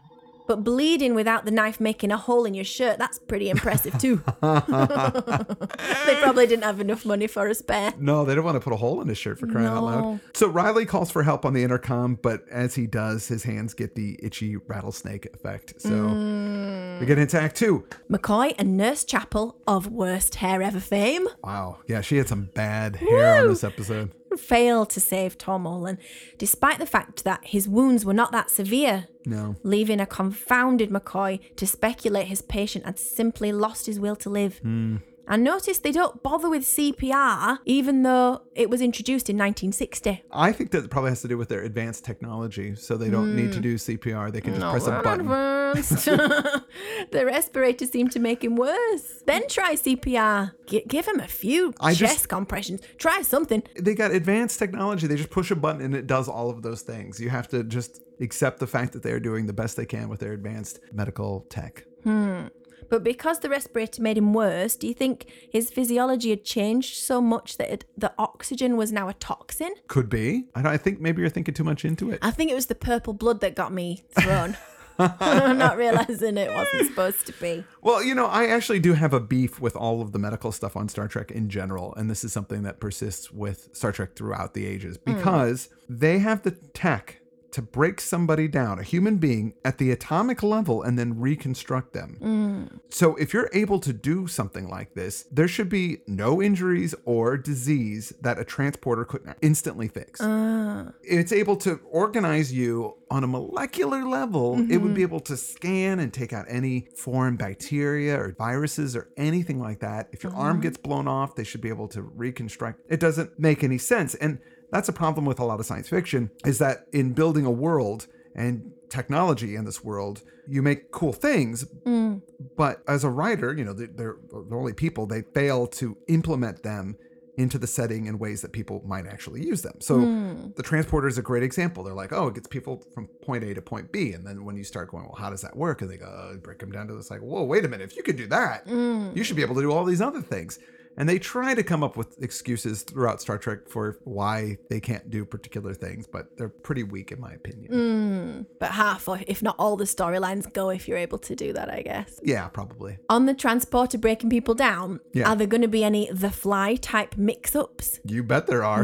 But 0.48 0.64
bleeding 0.64 1.14
without 1.14 1.44
the 1.44 1.50
knife 1.50 1.78
making 1.78 2.10
a 2.10 2.16
hole 2.16 2.44
in 2.46 2.54
your 2.54 2.64
shirt, 2.64 2.98
that's 2.98 3.18
pretty 3.18 3.50
impressive 3.50 3.96
too. 3.98 4.16
they 4.42 6.16
probably 6.22 6.46
didn't 6.46 6.64
have 6.64 6.80
enough 6.80 7.04
money 7.04 7.26
for 7.26 7.46
a 7.48 7.54
spare. 7.54 7.92
No, 7.98 8.24
they 8.24 8.34
don't 8.34 8.44
want 8.44 8.56
to 8.56 8.60
put 8.60 8.72
a 8.72 8.76
hole 8.76 9.00
in 9.02 9.08
his 9.08 9.18
shirt 9.18 9.38
for 9.38 9.46
crying 9.46 9.66
out 9.66 9.84
loud. 9.84 10.20
So 10.34 10.48
Riley 10.48 10.86
calls 10.86 11.10
for 11.10 11.22
help 11.22 11.44
on 11.44 11.52
the 11.52 11.62
intercom, 11.62 12.14
but 12.22 12.42
as 12.50 12.74
he 12.74 12.86
does, 12.86 13.28
his 13.28 13.42
hands 13.44 13.74
get 13.74 13.94
the 13.94 14.18
itchy 14.22 14.56
rattlesnake 14.56 15.26
effect. 15.34 15.74
So 15.80 15.90
Mm. 15.90 17.00
we 17.00 17.06
get 17.06 17.18
into 17.18 17.38
Act 17.40 17.56
Two. 17.56 17.84
McCoy 18.10 18.54
and 18.58 18.76
Nurse 18.76 19.04
Chapel 19.04 19.56
of 19.66 19.86
worst 19.88 20.36
hair 20.36 20.62
ever 20.62 20.80
fame 20.80 21.28
Wow. 21.44 21.78
Yeah, 21.86 22.00
she 22.00 22.16
had 22.16 22.28
some 22.28 22.48
bad 22.54 22.96
hair 22.96 23.42
on 23.42 23.48
this 23.48 23.64
episode. 23.64 24.12
Failed 24.36 24.90
to 24.90 25.00
save 25.00 25.38
Tormolen, 25.38 25.98
despite 26.36 26.78
the 26.78 26.86
fact 26.86 27.24
that 27.24 27.40
his 27.44 27.68
wounds 27.68 28.04
were 28.04 28.14
not 28.14 28.32
that 28.32 28.50
severe. 28.50 29.08
No. 29.26 29.56
leaving 29.62 30.00
a 30.00 30.06
confounded 30.06 30.88
McCoy 30.88 31.54
to 31.56 31.66
speculate 31.66 32.28
his 32.28 32.40
patient 32.40 32.86
had 32.86 32.98
simply 32.98 33.52
lost 33.52 33.84
his 33.84 34.00
will 34.00 34.16
to 34.16 34.30
live. 34.30 34.58
Hmm. 34.60 34.96
And 35.28 35.44
notice 35.44 35.78
they 35.78 35.92
don't 35.92 36.22
bother 36.22 36.48
with 36.48 36.62
CPR, 36.62 37.58
even 37.66 38.02
though 38.02 38.42
it 38.54 38.70
was 38.70 38.80
introduced 38.80 39.28
in 39.28 39.36
1960. 39.36 40.24
I 40.32 40.52
think 40.52 40.70
that 40.70 40.90
probably 40.90 41.10
has 41.10 41.20
to 41.22 41.28
do 41.28 41.36
with 41.36 41.50
their 41.50 41.62
advanced 41.62 42.04
technology, 42.04 42.74
so 42.74 42.96
they 42.96 43.10
don't 43.10 43.36
need 43.36 43.52
to 43.52 43.58
hmm. 43.58 43.62
do 43.62 43.74
CPR. 43.74 44.32
They 44.32 44.40
can 44.40 44.54
just 44.54 44.66
press 44.66 44.86
a 44.86 44.90
we're 44.90 45.02
button. 45.02 45.20
advanced. 45.20 46.04
the 47.10 47.26
respirator 47.26 47.86
seemed 47.86 48.12
to 48.12 48.18
make 48.18 48.42
him 48.42 48.56
worse. 48.56 49.22
Then 49.26 49.46
try 49.48 49.74
CPR. 49.74 50.52
G- 50.66 50.84
give 50.88 51.06
him 51.06 51.20
a 51.20 51.28
few 51.28 51.74
I 51.78 51.90
chest 51.92 52.14
just- 52.14 52.28
compressions. 52.28 52.80
Try 52.96 53.22
something. 53.22 53.62
They 53.78 53.94
got 53.94 54.12
advanced 54.12 54.58
technology. 54.58 55.06
They 55.06 55.16
just 55.16 55.30
push 55.30 55.50
a 55.50 55.56
button 55.56 55.82
and 55.82 55.94
it 55.94 56.06
does 56.06 56.28
all 56.28 56.48
of 56.48 56.62
those 56.62 56.82
things. 56.82 57.20
You 57.20 57.28
have 57.30 57.48
to 57.48 57.64
just 57.64 58.00
accept 58.20 58.60
the 58.60 58.66
fact 58.66 58.92
that 58.94 59.02
they're 59.02 59.20
doing 59.20 59.46
the 59.46 59.52
best 59.52 59.76
they 59.76 59.86
can 59.86 60.08
with 60.08 60.20
their 60.20 60.32
advanced 60.32 60.80
medical 60.92 61.46
tech. 61.50 61.84
Hmm. 62.04 62.46
But 62.88 63.04
because 63.04 63.40
the 63.40 63.48
respirator 63.48 64.02
made 64.02 64.18
him 64.18 64.32
worse, 64.32 64.76
do 64.76 64.86
you 64.86 64.94
think 64.94 65.26
his 65.50 65.70
physiology 65.70 66.30
had 66.30 66.44
changed 66.44 66.96
so 66.96 67.20
much 67.20 67.56
that 67.58 67.70
it, 67.70 67.84
the 67.96 68.12
oxygen 68.18 68.76
was 68.76 68.92
now 68.92 69.08
a 69.08 69.14
toxin? 69.14 69.74
Could 69.88 70.08
be. 70.08 70.46
I, 70.54 70.62
don't- 70.62 70.72
I 70.72 70.76
think 70.76 71.00
maybe 71.00 71.20
you're 71.20 71.30
thinking 71.30 71.54
too 71.54 71.64
much 71.64 71.84
into 71.84 72.10
it. 72.10 72.18
I 72.22 72.30
think 72.30 72.50
it 72.50 72.54
was 72.54 72.66
the 72.66 72.74
purple 72.74 73.12
blood 73.12 73.40
that 73.40 73.54
got 73.54 73.72
me 73.72 74.04
thrown. 74.18 74.56
Not 74.98 75.76
realizing 75.76 76.36
it 76.36 76.52
wasn't 76.52 76.88
supposed 76.88 77.24
to 77.26 77.32
be. 77.34 77.64
Well, 77.82 78.02
you 78.02 78.16
know, 78.16 78.26
I 78.26 78.46
actually 78.46 78.80
do 78.80 78.94
have 78.94 79.12
a 79.12 79.20
beef 79.20 79.60
with 79.60 79.76
all 79.76 80.02
of 80.02 80.10
the 80.10 80.18
medical 80.18 80.50
stuff 80.50 80.76
on 80.76 80.88
Star 80.88 81.06
Trek 81.06 81.30
in 81.30 81.48
general, 81.48 81.94
and 81.94 82.10
this 82.10 82.24
is 82.24 82.32
something 82.32 82.64
that 82.64 82.80
persists 82.80 83.30
with 83.30 83.68
Star 83.72 83.92
Trek 83.92 84.16
throughout 84.16 84.54
the 84.54 84.66
ages 84.66 84.96
hmm. 84.96 85.14
because 85.14 85.68
they 85.88 86.18
have 86.18 86.42
the 86.42 86.50
tech 86.50 87.20
to 87.52 87.62
break 87.62 88.00
somebody 88.00 88.48
down, 88.48 88.78
a 88.78 88.82
human 88.82 89.16
being, 89.16 89.54
at 89.64 89.78
the 89.78 89.90
atomic 89.90 90.42
level 90.42 90.82
and 90.82 90.98
then 90.98 91.18
reconstruct 91.18 91.92
them. 91.92 92.18
Mm. 92.20 92.80
So 92.90 93.16
if 93.16 93.32
you're 93.32 93.50
able 93.52 93.80
to 93.80 93.92
do 93.92 94.26
something 94.26 94.68
like 94.68 94.94
this, 94.94 95.24
there 95.30 95.48
should 95.48 95.68
be 95.68 95.98
no 96.06 96.42
injuries 96.42 96.94
or 97.04 97.36
disease 97.36 98.12
that 98.20 98.38
a 98.38 98.44
transporter 98.44 99.04
couldn't 99.04 99.36
instantly 99.42 99.88
fix. 99.88 100.20
Ah. 100.22 100.92
It's 101.02 101.32
able 101.32 101.56
to 101.56 101.80
organize 101.90 102.52
you 102.52 102.96
on 103.10 103.24
a 103.24 103.26
molecular 103.26 104.04
level. 104.04 104.58
It 104.70 104.78
would 104.78 104.94
be 104.94 105.02
mm-hmm. 105.02 105.14
able 105.14 105.20
to 105.20 105.36
scan 105.36 105.98
and 106.00 106.12
take 106.12 106.32
out 106.32 106.44
any 106.48 106.88
foreign 106.96 107.36
bacteria 107.36 108.20
or 108.20 108.34
viruses 108.36 108.94
or 108.94 109.08
anything 109.16 109.58
like 109.60 109.80
that. 109.80 110.08
If 110.12 110.22
your 110.22 110.34
arm 110.34 110.56
mm-hmm. 110.56 110.62
gets 110.62 110.76
blown 110.76 111.08
off, 111.08 111.34
they 111.34 111.44
should 111.44 111.62
be 111.62 111.70
able 111.70 111.88
to 111.88 112.02
reconstruct. 112.02 112.80
It 112.88 113.00
doesn't 113.00 113.38
make 113.38 113.64
any 113.64 113.78
sense. 113.78 114.14
And 114.14 114.38
that's 114.70 114.88
a 114.88 114.92
problem 114.92 115.24
with 115.24 115.38
a 115.38 115.44
lot 115.44 115.60
of 115.60 115.66
science 115.66 115.88
fiction 115.88 116.30
is 116.44 116.58
that 116.58 116.86
in 116.92 117.12
building 117.12 117.46
a 117.46 117.50
world 117.50 118.06
and 118.34 118.72
technology 118.90 119.54
in 119.54 119.64
this 119.64 119.82
world, 119.84 120.22
you 120.46 120.62
make 120.62 120.90
cool 120.90 121.12
things, 121.12 121.64
mm. 121.84 122.22
but 122.56 122.82
as 122.88 123.04
a 123.04 123.10
writer, 123.10 123.54
you 123.54 123.64
know, 123.64 123.72
they're, 123.72 123.88
they're 123.88 124.16
the 124.30 124.56
only 124.56 124.72
people, 124.72 125.06
they 125.06 125.22
fail 125.34 125.66
to 125.66 125.96
implement 126.08 126.62
them 126.62 126.96
into 127.38 127.56
the 127.56 127.66
setting 127.68 128.06
in 128.06 128.18
ways 128.18 128.42
that 128.42 128.52
people 128.52 128.82
might 128.84 129.06
actually 129.06 129.44
use 129.44 129.62
them. 129.62 129.80
So 129.80 129.98
mm. 129.98 130.56
the 130.56 130.62
transporter 130.62 131.06
is 131.06 131.18
a 131.18 131.22
great 131.22 131.44
example. 131.44 131.84
They're 131.84 131.94
like, 131.94 132.12
oh, 132.12 132.26
it 132.26 132.34
gets 132.34 132.48
people 132.48 132.84
from 132.92 133.06
point 133.22 133.44
A 133.44 133.54
to 133.54 133.62
point 133.62 133.92
B. 133.92 134.12
And 134.12 134.26
then 134.26 134.44
when 134.44 134.56
you 134.56 134.64
start 134.64 134.90
going, 134.90 135.04
well, 135.04 135.14
how 135.16 135.30
does 135.30 135.42
that 135.42 135.56
work? 135.56 135.80
And 135.80 135.88
they 135.88 135.98
go, 135.98 136.06
oh, 136.06 136.36
break 136.38 136.58
them 136.58 136.72
down 136.72 136.88
to 136.88 136.94
this 136.94 137.12
like, 137.12 137.20
whoa, 137.20 137.44
wait 137.44 137.64
a 137.64 137.68
minute. 137.68 137.84
If 137.84 137.96
you 137.96 138.02
could 138.02 138.16
do 138.16 138.26
that, 138.26 138.66
mm. 138.66 139.14
you 139.16 139.22
should 139.22 139.36
be 139.36 139.42
able 139.42 139.54
to 139.54 139.60
do 139.60 139.70
all 139.70 139.84
these 139.84 140.00
other 140.00 140.20
things. 140.20 140.58
And 140.98 141.08
they 141.08 141.20
try 141.20 141.54
to 141.54 141.62
come 141.62 141.84
up 141.84 141.96
with 141.96 142.20
excuses 142.22 142.82
throughout 142.82 143.20
Star 143.20 143.38
Trek 143.38 143.68
for 143.68 143.98
why 144.02 144.58
they 144.68 144.80
can't 144.80 145.08
do 145.08 145.24
particular 145.24 145.72
things, 145.72 146.08
but 146.08 146.36
they're 146.36 146.48
pretty 146.48 146.82
weak 146.82 147.12
in 147.12 147.20
my 147.20 147.32
opinion. 147.32 147.72
Mm, 147.72 148.46
but 148.58 148.72
half, 148.72 149.06
or 149.06 149.20
if 149.28 149.40
not 149.40 149.54
all, 149.60 149.76
the 149.76 149.84
storylines 149.84 150.52
go 150.52 150.70
if 150.70 150.88
you're 150.88 150.98
able 150.98 151.18
to 151.18 151.36
do 151.36 151.52
that, 151.52 151.70
I 151.70 151.82
guess. 151.82 152.18
Yeah, 152.24 152.48
probably. 152.48 152.98
On 153.08 153.26
the 153.26 153.34
transporter 153.34 153.96
breaking 153.96 154.30
people 154.30 154.54
down, 154.54 154.98
Yeah. 155.14 155.30
are 155.30 155.36
there 155.36 155.46
going 155.46 155.62
to 155.62 155.68
be 155.68 155.84
any 155.84 156.10
The 156.10 156.32
Fly 156.32 156.74
type 156.74 157.16
mix 157.16 157.54
ups? 157.54 158.00
You 158.04 158.24
bet 158.24 158.48
there 158.48 158.64
are. 158.64 158.82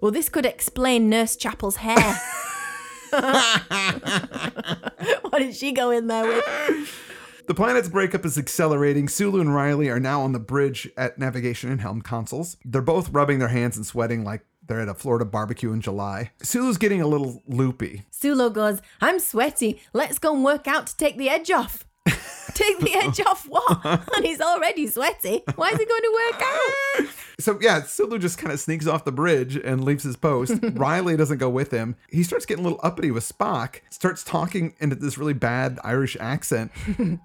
Well, 0.00 0.10
this 0.10 0.28
could 0.28 0.44
explain 0.44 1.08
Nurse 1.08 1.36
Chapel's 1.36 1.76
hair. 1.76 2.20
what 3.10 3.58
did 5.38 5.54
she 5.54 5.72
go 5.72 5.90
in 5.90 6.06
there 6.06 6.24
with? 6.26 7.06
The 7.46 7.54
planet's 7.54 7.88
breakup 7.88 8.24
is 8.24 8.38
accelerating. 8.38 9.08
Sulu 9.08 9.40
and 9.40 9.54
Riley 9.54 9.88
are 9.88 10.00
now 10.00 10.22
on 10.22 10.32
the 10.32 10.38
bridge 10.38 10.88
at 10.96 11.18
navigation 11.18 11.70
and 11.70 11.80
helm 11.80 12.02
consoles. 12.02 12.56
They're 12.64 12.82
both 12.82 13.10
rubbing 13.10 13.38
their 13.38 13.48
hands 13.48 13.76
and 13.76 13.86
sweating 13.86 14.24
like 14.24 14.44
they're 14.66 14.80
at 14.80 14.88
a 14.88 14.94
Florida 14.94 15.24
barbecue 15.24 15.72
in 15.72 15.80
July. 15.80 16.30
Sulu's 16.42 16.78
getting 16.78 17.02
a 17.02 17.06
little 17.06 17.42
loopy. 17.46 18.02
Sulu 18.10 18.50
goes, 18.50 18.80
I'm 19.00 19.18
sweaty. 19.18 19.80
Let's 19.92 20.18
go 20.18 20.34
and 20.34 20.44
work 20.44 20.68
out 20.68 20.86
to 20.86 20.96
take 20.96 21.16
the 21.16 21.28
edge 21.28 21.50
off. 21.50 21.84
take 22.54 22.78
the 22.78 22.94
edge 22.94 23.20
off 23.26 23.46
what? 23.48 23.84
And 24.16 24.24
he's 24.24 24.40
already 24.40 24.86
sweaty. 24.86 25.42
Why 25.56 25.68
is 25.68 25.78
he 25.78 25.84
going 25.84 26.02
to 26.02 26.30
work 26.32 26.42
out? 26.42 27.06
So 27.40 27.58
yeah, 27.58 27.80
Sulu 27.84 28.18
just 28.18 28.36
kind 28.36 28.52
of 28.52 28.60
sneaks 28.60 28.86
off 28.86 29.06
the 29.06 29.12
bridge 29.12 29.56
and 29.56 29.82
leaves 29.82 30.04
his 30.04 30.14
post. 30.14 30.58
Riley 30.74 31.16
doesn't 31.16 31.38
go 31.38 31.48
with 31.48 31.70
him. 31.70 31.96
He 32.10 32.22
starts 32.22 32.44
getting 32.44 32.62
a 32.66 32.68
little 32.68 32.80
uppity 32.82 33.10
with 33.10 33.26
Spock, 33.26 33.80
starts 33.88 34.22
talking 34.22 34.74
into 34.78 34.94
this 34.94 35.16
really 35.16 35.32
bad 35.32 35.80
Irish 35.82 36.18
accent. 36.20 36.70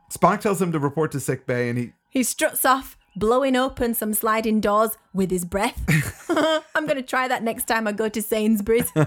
Spock 0.10 0.40
tells 0.40 0.62
him 0.62 0.72
to 0.72 0.80
report 0.80 1.12
to 1.12 1.20
sick 1.20 1.46
bay 1.46 1.68
and 1.68 1.78
he 1.78 1.92
He 2.10 2.24
struts 2.24 2.64
off, 2.64 2.98
blowing 3.16 3.56
open 3.56 3.94
some 3.94 4.14
sliding 4.14 4.60
doors 4.60 4.98
with 5.14 5.32
his 5.32 5.46
breath. 5.46 5.82
I'm 6.76 6.86
going 6.86 6.98
to 6.98 7.04
try 7.04 7.28
that 7.28 7.44
next 7.44 7.66
time 7.66 7.88
I 7.88 7.92
go 7.92 8.10
to 8.10 8.22
Sainsbury's. 8.22 8.92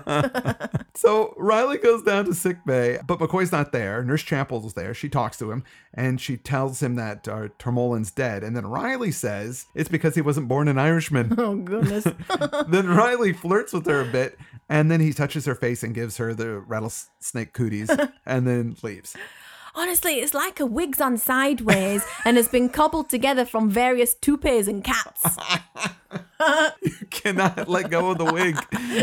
So 0.94 1.32
Riley 1.36 1.78
goes 1.78 2.02
down 2.02 2.24
to 2.24 2.34
sick 2.34 2.64
bay, 2.66 2.98
but 3.06 3.20
McCoy's 3.20 3.52
not 3.52 3.70
there. 3.70 4.02
Nurse 4.02 4.24
Chapel's 4.24 4.74
there. 4.74 4.92
She 4.94 5.08
talks 5.08 5.38
to 5.38 5.52
him 5.52 5.62
and 5.94 6.20
she 6.20 6.36
tells 6.36 6.82
him 6.82 6.96
that 6.96 7.28
uh, 7.28 7.50
Tormolen's 7.56 8.10
dead. 8.10 8.42
And 8.42 8.56
then 8.56 8.66
Riley 8.66 9.12
says 9.12 9.66
it's 9.76 9.88
because 9.88 10.16
he 10.16 10.22
wasn't 10.22 10.48
born 10.48 10.66
an 10.66 10.76
Irishman. 10.76 11.36
oh, 11.38 11.54
goodness. 11.54 12.02
then 12.66 12.88
Riley 12.88 13.32
flirts 13.32 13.72
with 13.72 13.86
her 13.86 14.00
a 14.00 14.06
bit 14.06 14.36
and 14.68 14.90
then 14.90 14.98
he 14.98 15.12
touches 15.12 15.44
her 15.46 15.54
face 15.54 15.84
and 15.84 15.94
gives 15.94 16.16
her 16.16 16.34
the 16.34 16.58
rattlesnake 16.58 17.52
cooties 17.52 17.88
and 18.26 18.44
then 18.44 18.76
leaves. 18.82 19.16
Honestly, 19.78 20.14
it's 20.14 20.34
like 20.34 20.58
a 20.58 20.66
wig's 20.66 21.00
on 21.00 21.16
sideways 21.16 22.04
and 22.24 22.36
has 22.36 22.48
been 22.48 22.68
cobbled 22.68 23.08
together 23.08 23.44
from 23.44 23.70
various 23.70 24.12
toupees 24.12 24.66
and 24.66 24.82
cats. 24.82 25.38
You 26.82 27.06
cannot 27.10 27.68
let 27.68 27.90
go 27.90 28.12
of 28.12 28.18
the 28.18 28.24
wig. 28.24 28.56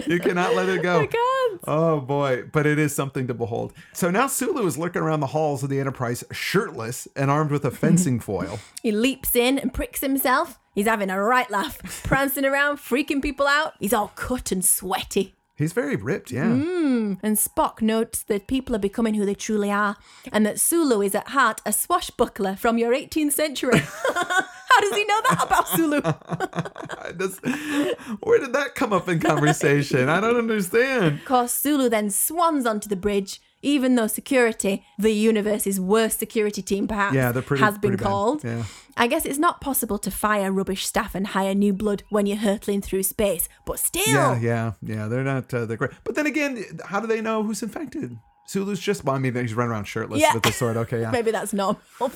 You 0.08 0.20
cannot 0.20 0.56
let 0.56 0.70
it 0.70 0.82
go. 0.82 1.02
I 1.02 1.08
can't. 1.08 1.62
Oh 1.68 2.00
boy, 2.00 2.44
but 2.52 2.66
it 2.66 2.80
is 2.80 2.96
something 2.96 3.28
to 3.28 3.34
behold. 3.34 3.74
So 3.92 4.10
now 4.10 4.28
Sulu 4.28 4.66
is 4.66 4.78
lurking 4.78 5.02
around 5.02 5.20
the 5.20 5.28
halls 5.28 5.62
of 5.62 5.70
the 5.70 5.80
Enterprise 5.80 6.24
shirtless 6.32 7.10
and 7.16 7.30
armed 7.30 7.52
with 7.52 7.66
a 7.66 7.72
fencing 7.84 8.22
foil. 8.22 8.60
He 8.82 8.92
leaps 8.92 9.36
in 9.36 9.60
and 9.60 9.74
pricks 9.74 10.00
himself. 10.00 10.58
He's 10.74 10.88
having 10.88 11.10
a 11.10 11.22
right 11.22 11.50
laugh, 11.52 12.04
prancing 12.06 12.46
around, 12.46 12.78
freaking 12.78 13.22
people 13.22 13.48
out. 13.48 13.74
He's 13.80 13.94
all 13.94 14.14
cut 14.16 14.52
and 14.54 14.64
sweaty. 14.64 15.35
He's 15.58 15.72
very 15.72 15.96
ripped, 15.96 16.32
yeah. 16.32 16.48
Mm. 16.48 17.18
And 17.24 17.38
Spock 17.38 17.82
notes 17.82 18.24
that 18.24 18.46
people 18.48 18.76
are 18.76 18.80
becoming 18.80 19.14
who 19.14 19.26
they 19.26 19.36
truly 19.36 19.72
are, 19.72 19.96
and 20.34 20.46
that 20.46 20.60
Sulu 20.60 21.02
is 21.02 21.16
at 21.16 21.30
heart 21.30 21.62
a 21.66 21.72
swashbuckler 21.72 22.58
from 22.58 22.78
your 22.78 22.92
18th 22.94 23.32
century. 23.32 23.80
How 23.80 24.82
does 24.82 24.96
he 24.98 25.06
know 25.06 25.22
that 25.30 25.44
about 25.46 25.68
Sulu? 25.70 26.02
Where 28.22 28.40
did 28.40 28.54
that 28.54 28.76
come 28.76 28.92
up 28.94 29.08
in 29.08 29.20
conversation? 29.20 30.10
I 30.10 30.20
don't 30.20 30.38
understand. 30.38 31.20
Of 31.20 31.26
course, 31.26 31.54
Sulu 31.54 31.88
then 31.90 32.10
swans 32.10 32.66
onto 32.66 32.90
the 32.90 32.96
bridge, 32.98 33.40
even 33.62 33.96
though 33.96 34.08
security, 34.08 34.84
the 35.00 35.12
universe's 35.12 35.80
worst 35.80 36.20
security 36.20 36.62
team 36.62 36.88
perhaps, 36.88 37.16
Yeah, 37.16 37.32
pretty- 37.32 37.64
has 37.64 37.78
been 37.78 37.96
bad. 37.96 38.04
called. 38.04 38.44
Yeah. 38.44 38.64
I 38.98 39.08
guess 39.08 39.26
it's 39.26 39.38
not 39.40 39.60
possible 39.62 39.98
to 40.00 40.10
fire 40.10 40.52
rubbish 40.52 40.86
staff 40.86 41.16
and 41.16 41.28
hire 41.28 41.54
new 41.54 41.74
blood 41.74 42.04
when 42.10 42.26
you're 42.26 42.38
hurtling 42.38 42.82
through 42.82 43.04
space, 43.04 43.50
but 43.66 43.78
still. 43.80 44.04
Yeah, 44.08 44.40
yeah, 44.40 44.72
yeah. 44.82 45.08
They're 45.08 45.24
not. 45.24 45.54
Uh, 45.54 45.66
they're 45.66 45.78
great. 45.78 45.92
But 46.04 46.16
then 46.16 46.26
again, 46.28 46.64
how 46.86 47.00
do 47.02 47.08
they 47.08 47.20
know 47.22 47.44
who's 47.44 47.62
infected? 47.62 48.18
Sulu's 48.48 48.80
just. 48.80 49.04
Well, 49.04 49.16
I 49.16 49.20
mean, 49.20 49.36
he's 49.36 49.54
running 49.54 49.72
around 49.72 49.86
shirtless 49.86 50.22
Yeah. 50.22 50.34
with 50.34 50.44
the 50.44 50.52
sword. 50.52 50.78
Okay, 50.78 51.02
yeah. 51.02 51.12
Maybe 51.18 51.32
that's 51.32 51.52
normal 51.62 51.82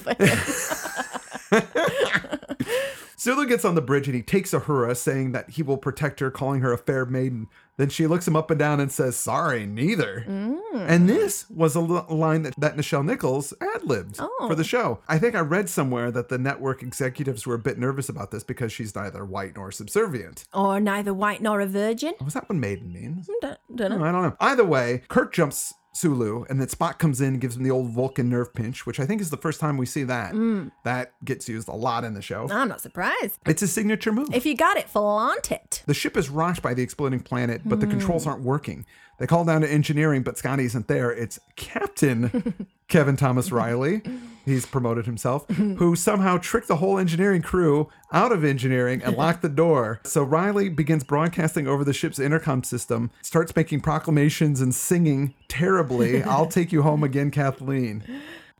Sulu 3.19 3.45
gets 3.45 3.65
on 3.65 3.75
the 3.75 3.81
bridge 3.81 4.07
and 4.07 4.15
he 4.15 4.21
takes 4.23 4.51
Uhura, 4.51 4.95
saying 4.95 5.33
that 5.33 5.49
he 5.49 5.61
will 5.61 5.75
protect 5.77 6.21
her, 6.21 6.31
calling 6.31 6.61
her 6.61 6.71
a 6.71 6.77
fair 6.77 7.05
maiden. 7.05 7.47
Then 7.75 7.89
she 7.89 8.07
looks 8.07 8.25
him 8.25 8.37
up 8.37 8.49
and 8.49 8.57
down 8.57 8.79
and 8.79 8.89
says, 8.89 9.17
Sorry, 9.17 9.65
neither. 9.65 10.23
Mm. 10.25 10.59
And 10.87 11.09
this 11.09 11.49
was 11.49 11.75
a 11.75 11.79
l- 11.79 12.05
line 12.09 12.43
that, 12.43 12.55
that 12.57 12.77
Nichelle 12.77 13.03
Nichols 13.05 13.53
ad 13.59 13.83
libbed 13.83 14.17
Oh. 14.19 14.45
for 14.47 14.55
the 14.55 14.63
show. 14.63 14.99
I 15.09 15.19
think 15.19 15.35
I 15.35 15.41
read 15.41 15.67
somewhere 15.69 16.11
that 16.11 16.29
the 16.29 16.37
network 16.37 16.81
executives 16.81 17.45
were 17.45 17.55
a 17.55 17.59
bit 17.59 17.77
nervous 17.77 18.07
about 18.07 18.31
this 18.31 18.43
because 18.45 18.71
she's 18.71 18.95
neither 18.95 19.25
white 19.25 19.55
nor 19.57 19.71
subservient. 19.73 20.45
Or 20.53 20.79
neither 20.79 21.13
white 21.13 21.41
nor 21.41 21.59
a 21.59 21.65
virgin. 21.67 22.13
Was 22.23 22.35
that 22.35 22.47
what 22.47 22.57
maiden 22.57 22.93
means? 22.93 23.27
Mm, 23.27 23.33
don't, 23.41 23.59
don't 23.75 23.91
know. 23.91 24.05
Oh, 24.05 24.07
I 24.07 24.11
don't 24.13 24.23
know. 24.23 24.35
Either 24.39 24.63
way, 24.65 25.01
Kirk 25.09 25.33
jumps 25.33 25.73
Sulu, 26.03 26.45
and 26.49 26.61
then 26.61 26.67
Spock 26.69 26.97
comes 26.97 27.19
in 27.19 27.27
and 27.29 27.41
gives 27.41 27.57
him 27.57 27.63
the 27.63 27.71
old 27.71 27.89
Vulcan 27.91 28.29
nerve 28.29 28.53
pinch, 28.53 28.85
which 28.85 29.01
I 29.01 29.05
think 29.05 29.19
is 29.19 29.29
the 29.29 29.37
first 29.37 29.59
time 29.59 29.75
we 29.75 29.85
see 29.85 30.03
that. 30.05 30.33
Mm. 30.33 30.71
That 30.85 31.11
gets 31.25 31.49
used 31.49 31.67
a 31.67 31.73
lot 31.75 32.05
in 32.05 32.13
the 32.13 32.21
show. 32.21 32.47
I'm 32.49 32.69
not 32.69 32.79
surprised. 32.79 33.37
It's 33.45 33.61
a 33.61 33.67
signature 33.67 34.13
move. 34.13 34.29
If 34.33 34.45
you 34.45 34.55
got 34.55 34.77
it, 34.77 34.89
flaunt 34.89 35.51
it. 35.51 35.83
The 35.87 35.93
ship 35.93 36.15
is 36.15 36.29
rocked 36.29 36.61
by 36.61 36.73
the 36.73 36.81
exploding 36.83 37.19
planet, 37.19 37.61
but 37.65 37.81
the 37.81 37.85
Hmm. 37.85 37.91
controls 37.91 38.25
aren't 38.25 38.43
working. 38.43 38.85
They 39.17 39.27
call 39.27 39.43
down 39.43 39.59
to 39.61 39.69
engineering, 39.69 40.23
but 40.23 40.37
Scotty 40.37 40.63
isn't 40.63 40.87
there. 40.87 41.11
It's 41.11 41.37
Captain 41.57 42.67
Kevin 42.89 43.15
Thomas 43.15 43.51
Riley. 43.53 44.01
He's 44.45 44.65
promoted 44.65 45.05
himself, 45.05 45.47
who 45.49 45.95
somehow 45.95 46.39
tricked 46.39 46.67
the 46.67 46.77
whole 46.77 46.97
engineering 46.97 47.43
crew 47.43 47.87
out 48.11 48.31
of 48.31 48.43
engineering 48.43 49.01
and 49.03 49.15
locked 49.15 49.43
the 49.43 49.49
door. 49.49 50.01
So 50.03 50.23
Riley 50.23 50.69
begins 50.69 51.03
broadcasting 51.03 51.67
over 51.67 51.83
the 51.83 51.93
ship's 51.93 52.17
intercom 52.17 52.63
system, 52.63 53.11
starts 53.21 53.55
making 53.55 53.81
proclamations 53.81 54.59
and 54.59 54.73
singing 54.73 55.35
terribly, 55.47 56.23
I'll 56.23 56.47
take 56.47 56.71
you 56.71 56.81
home 56.81 57.03
again, 57.03 57.29
Kathleen. 57.29 58.03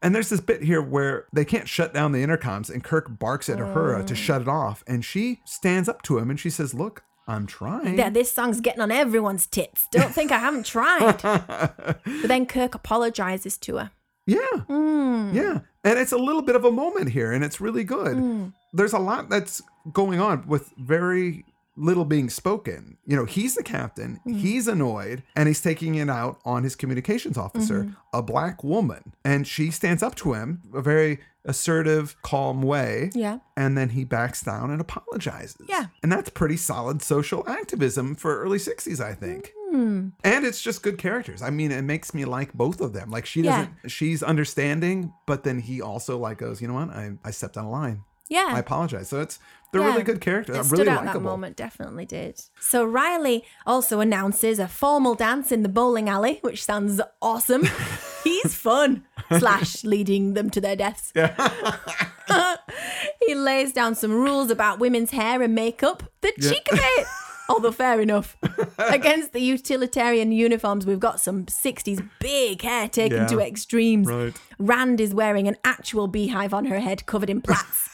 And 0.01 0.13
there's 0.13 0.29
this 0.29 0.41
bit 0.41 0.61
here 0.61 0.81
where 0.81 1.25
they 1.33 1.43
can't 1.43 1.67
shut 1.67 1.93
down 1.93 2.11
the 2.11 2.23
intercoms, 2.23 2.69
and 2.69 2.83
Kirk 2.83 3.17
barks 3.17 3.49
at 3.49 3.57
Uhura 3.57 4.05
to 4.05 4.13
oh. 4.13 4.15
shut 4.15 4.41
it 4.41 4.47
off. 4.47 4.83
And 4.87 5.03
she 5.03 5.41
stands 5.43 5.89
up 5.89 6.03
to 6.03 6.19
him 6.19 6.29
and 6.29 6.39
she 6.39 6.49
says, 6.49 6.73
Look, 6.73 7.03
I'm 7.27 7.45
trying. 7.45 7.97
Yeah, 7.97 8.09
this 8.09 8.31
song's 8.31 8.61
getting 8.61 8.81
on 8.81 8.91
everyone's 8.91 9.45
tits. 9.45 9.87
Don't 9.91 10.13
think 10.13 10.31
I 10.31 10.39
haven't 10.39 10.65
tried. 10.65 11.21
but 11.23 12.01
then 12.05 12.45
Kirk 12.45 12.75
apologizes 12.75 13.57
to 13.59 13.77
her. 13.77 13.91
Yeah. 14.29 14.61
Hmm. 14.67 15.31
Yeah. 15.33 15.59
And 15.83 15.97
it's 15.99 16.11
a 16.11 16.17
little 16.17 16.41
bit 16.41 16.55
of 16.55 16.65
a 16.65 16.71
moment 16.71 17.09
here, 17.09 17.31
and 17.31 17.43
it's 17.43 17.59
really 17.61 17.83
good. 17.83 18.51
There's 18.73 18.93
a 18.93 18.99
lot 18.99 19.29
that's 19.29 19.61
going 19.91 20.19
on 20.19 20.47
with 20.47 20.71
very 20.77 21.45
little 21.77 22.03
being 22.05 22.29
spoken. 22.29 22.97
You 23.05 23.15
know, 23.15 23.23
he's 23.25 23.55
the 23.55 23.63
captain, 23.63 24.19
Hmm. 24.23 24.33
he's 24.33 24.67
annoyed, 24.67 25.23
and 25.35 25.47
he's 25.47 25.61
taking 25.61 25.95
it 25.95 26.09
out 26.09 26.39
on 26.43 26.63
his 26.63 26.75
communications 26.75 27.37
officer, 27.37 27.83
Mm-hmm. 27.83 27.93
a 28.13 28.21
black 28.21 28.63
woman. 28.63 29.13
And 29.23 29.47
she 29.47 29.71
stands 29.71 30.03
up 30.03 30.15
to 30.15 30.33
him 30.33 30.61
a 30.73 30.81
very 30.81 31.19
assertive, 31.45 32.15
calm 32.21 32.61
way. 32.61 33.09
Yeah. 33.15 33.39
And 33.55 33.77
then 33.77 33.89
he 33.89 34.03
backs 34.03 34.41
down 34.43 34.69
and 34.71 34.81
apologizes. 34.81 35.65
Yeah. 35.69 35.85
And 36.03 36.11
that's 36.11 36.29
pretty 36.29 36.57
solid 36.57 37.01
social 37.01 37.47
activism 37.47 38.15
for 38.15 38.41
early 38.41 38.59
60s, 38.59 38.99
I 38.99 39.13
think. 39.13 39.53
Hmm. 39.69 40.09
And 40.23 40.45
it's 40.45 40.61
just 40.61 40.81
good 40.81 40.97
characters. 40.97 41.41
I 41.41 41.49
mean, 41.51 41.71
it 41.71 41.83
makes 41.83 42.13
me 42.13 42.25
like 42.25 42.53
both 42.53 42.81
of 42.81 42.93
them. 42.93 43.11
Like 43.11 43.25
she 43.25 43.41
doesn't 43.43 43.69
she's 43.87 44.23
understanding, 44.23 45.13
but 45.27 45.43
then 45.43 45.59
he 45.59 45.81
also 45.81 46.17
like 46.17 46.39
goes, 46.39 46.61
you 46.61 46.67
know 46.67 46.73
what? 46.73 46.89
I, 46.89 47.11
I 47.23 47.31
stepped 47.31 47.57
on 47.57 47.65
a 47.65 47.69
line. 47.69 48.01
Yeah. 48.29 48.47
I 48.49 48.59
apologize. 48.59 49.09
So 49.09 49.21
it's 49.21 49.39
they're 49.71 49.81
Yeah. 49.81 49.87
really 49.91 50.03
good 50.03 50.21
characters. 50.21 50.55
It 50.55 50.59
I'm 50.59 50.65
stood 50.65 50.79
really 50.79 50.89
out 50.91 51.05
that 51.05 51.21
moment, 51.21 51.55
definitely 51.55 52.05
did. 52.05 52.41
So 52.59 52.83
Riley 52.85 53.43
also 53.67 53.99
announces 53.99 54.57
a 54.59 54.67
formal 54.67 55.13
dance 55.15 55.51
in 55.51 55.61
the 55.63 55.69
bowling 55.69 56.09
alley, 56.09 56.39
which 56.41 56.63
sounds 56.63 56.99
awesome. 57.21 57.67
He's 58.23 58.53
fun, 58.55 59.03
slash 59.37 59.83
leading 59.83 60.33
them 60.33 60.49
to 60.51 60.61
their 60.61 60.75
deaths. 60.75 61.13
he 63.25 63.35
lays 63.35 63.73
down 63.73 63.95
some 63.95 64.11
rules 64.11 64.51
about 64.51 64.79
women's 64.79 65.11
hair 65.11 65.41
and 65.41 65.53
makeup. 65.55 66.03
The 66.21 66.31
cheek 66.39 66.67
of 66.71 66.79
it! 66.81 67.07
Although 67.49 67.71
fair 67.71 67.99
enough. 67.99 68.37
Against 68.77 69.33
the 69.33 69.39
utilitarian 69.41 70.31
uniforms, 70.31 70.85
we've 70.85 70.99
got 70.99 71.19
some 71.19 71.45
60s 71.47 72.07
big 72.19 72.61
hair 72.61 72.87
taken 72.87 73.17
Yeah. 73.17 73.27
to 73.27 73.39
extremes. 73.39 74.07
Right. 74.07 74.33
Rand 74.59 75.01
is 75.01 75.13
wearing 75.13 75.47
an 75.47 75.57
actual 75.65 76.07
beehive 76.07 76.53
on 76.53 76.65
her 76.65 76.79
head 76.79 77.05
covered 77.07 77.29
in 77.29 77.41
plaits. 77.41 77.88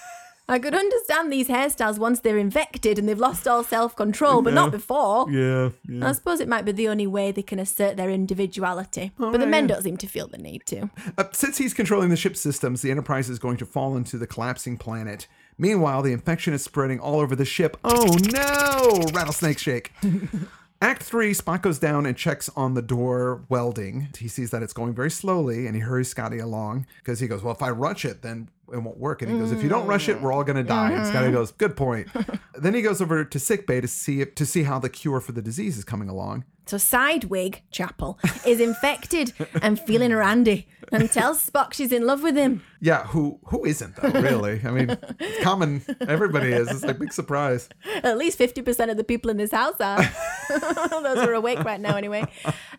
I 0.47 0.59
could 0.59 0.75
understand 0.75 1.31
these 1.31 1.47
hairstyles 1.47 1.97
once 1.97 2.19
they're 2.19 2.37
infected 2.37 2.99
and 2.99 3.09
they've 3.09 3.17
lost 3.17 3.47
all 3.47 3.63
self 3.63 3.95
control, 3.95 4.43
but 4.43 4.53
not 4.53 4.71
before. 4.71 5.29
Yeah, 5.31 5.69
yeah. 5.87 6.07
I 6.07 6.11
suppose 6.11 6.39
it 6.39 6.47
might 6.47 6.65
be 6.65 6.71
the 6.71 6.87
only 6.87 7.07
way 7.07 7.31
they 7.31 7.41
can 7.41 7.57
assert 7.57 7.97
their 7.97 8.11
individuality. 8.11 9.11
but 9.17 9.39
the 9.39 9.47
men 9.47 9.63
yeah. 9.63 9.75
don't 9.75 9.83
seem 9.83 9.97
to 9.97 10.07
feel 10.07 10.27
the 10.27 10.37
need 10.37 10.65
to. 10.67 10.89
Uh, 11.17 11.23
since 11.31 11.57
he's 11.57 11.73
controlling 11.73 12.09
the 12.09 12.15
ship 12.15 12.37
systems, 12.37 12.81
the 12.81 12.91
Enterprise 12.91 13.29
is 13.29 13.39
going 13.39 13.57
to 13.57 13.65
fall 13.65 13.97
into 13.97 14.17
the 14.17 14.27
collapsing 14.27 14.77
planet. 14.77 15.27
Meanwhile, 15.57 16.03
the 16.03 16.11
infection 16.11 16.53
is 16.53 16.63
spreading 16.63 16.99
all 16.99 17.19
over 17.19 17.35
the 17.35 17.45
ship. 17.45 17.77
Oh 17.83 18.17
no! 18.31 19.01
Rattlesnake 19.13 19.57
shake. 19.57 19.93
Act 20.85 21.01
three, 21.01 21.33
Spock 21.33 21.63
goes 21.63 21.79
down 21.79 22.05
and 22.05 22.15
checks 22.15 22.47
on 22.55 22.75
the 22.75 22.81
door 22.83 23.43
welding. 23.49 24.09
He 24.19 24.27
sees 24.27 24.51
that 24.51 24.61
it's 24.61 24.71
going 24.71 24.93
very 24.93 25.09
slowly 25.09 25.65
and 25.65 25.75
he 25.75 25.81
hurries 25.81 26.09
Scotty 26.09 26.37
along 26.37 26.85
because 26.99 27.19
he 27.19 27.27
goes, 27.27 27.41
Well, 27.41 27.55
if 27.55 27.63
I 27.63 27.71
rush 27.71 28.05
it, 28.05 28.21
then 28.21 28.49
it 28.71 28.77
won't 28.77 28.99
work. 28.99 29.23
And 29.23 29.31
he 29.31 29.39
goes, 29.39 29.51
If 29.51 29.63
you 29.63 29.67
don't 29.67 29.87
rush 29.87 30.09
it, 30.09 30.21
we're 30.21 30.31
all 30.31 30.43
going 30.43 30.57
to 30.57 30.63
die. 30.63 30.91
And 30.91 31.01
mm-hmm. 31.01 31.09
Scotty 31.09 31.31
goes, 31.31 31.51
Good 31.53 31.75
point. 31.75 32.07
then 32.53 32.75
he 32.75 32.83
goes 32.83 33.01
over 33.01 33.25
to 33.25 33.39
sickbay 33.39 33.81
to 33.81 33.87
see 33.87 34.21
if, 34.21 34.35
to 34.35 34.45
see 34.45 34.61
how 34.61 34.77
the 34.77 34.89
cure 34.89 35.19
for 35.19 35.31
the 35.31 35.41
disease 35.41 35.75
is 35.75 35.83
coming 35.83 36.07
along. 36.07 36.45
So 36.65 36.77
Sidewig, 36.77 37.61
Chapel, 37.71 38.19
is 38.45 38.59
infected 38.59 39.33
and 39.61 39.79
feeling 39.79 40.13
randy 40.13 40.67
and 40.91 41.11
tells 41.11 41.45
Spock 41.45 41.73
she's 41.73 41.91
in 41.91 42.05
love 42.05 42.23
with 42.23 42.35
him. 42.35 42.63
Yeah, 42.81 43.05
who 43.05 43.39
who 43.45 43.65
isn't 43.65 43.95
though? 43.95 44.09
Really? 44.19 44.61
I 44.63 44.71
mean, 44.71 44.97
it's 45.19 45.43
common. 45.43 45.83
Everybody 46.07 46.51
is. 46.51 46.69
It's 46.69 46.83
like 46.83 46.99
big 46.99 47.13
surprise. 47.13 47.69
At 48.03 48.17
least 48.17 48.39
50% 48.39 48.89
of 48.89 48.97
the 48.97 49.03
people 49.03 49.29
in 49.29 49.37
this 49.37 49.51
house 49.51 49.79
are. 49.79 49.99
Those 50.49 51.19
are 51.19 51.33
awake 51.33 51.63
right 51.63 51.79
now, 51.79 51.95
anyway. 51.95 52.25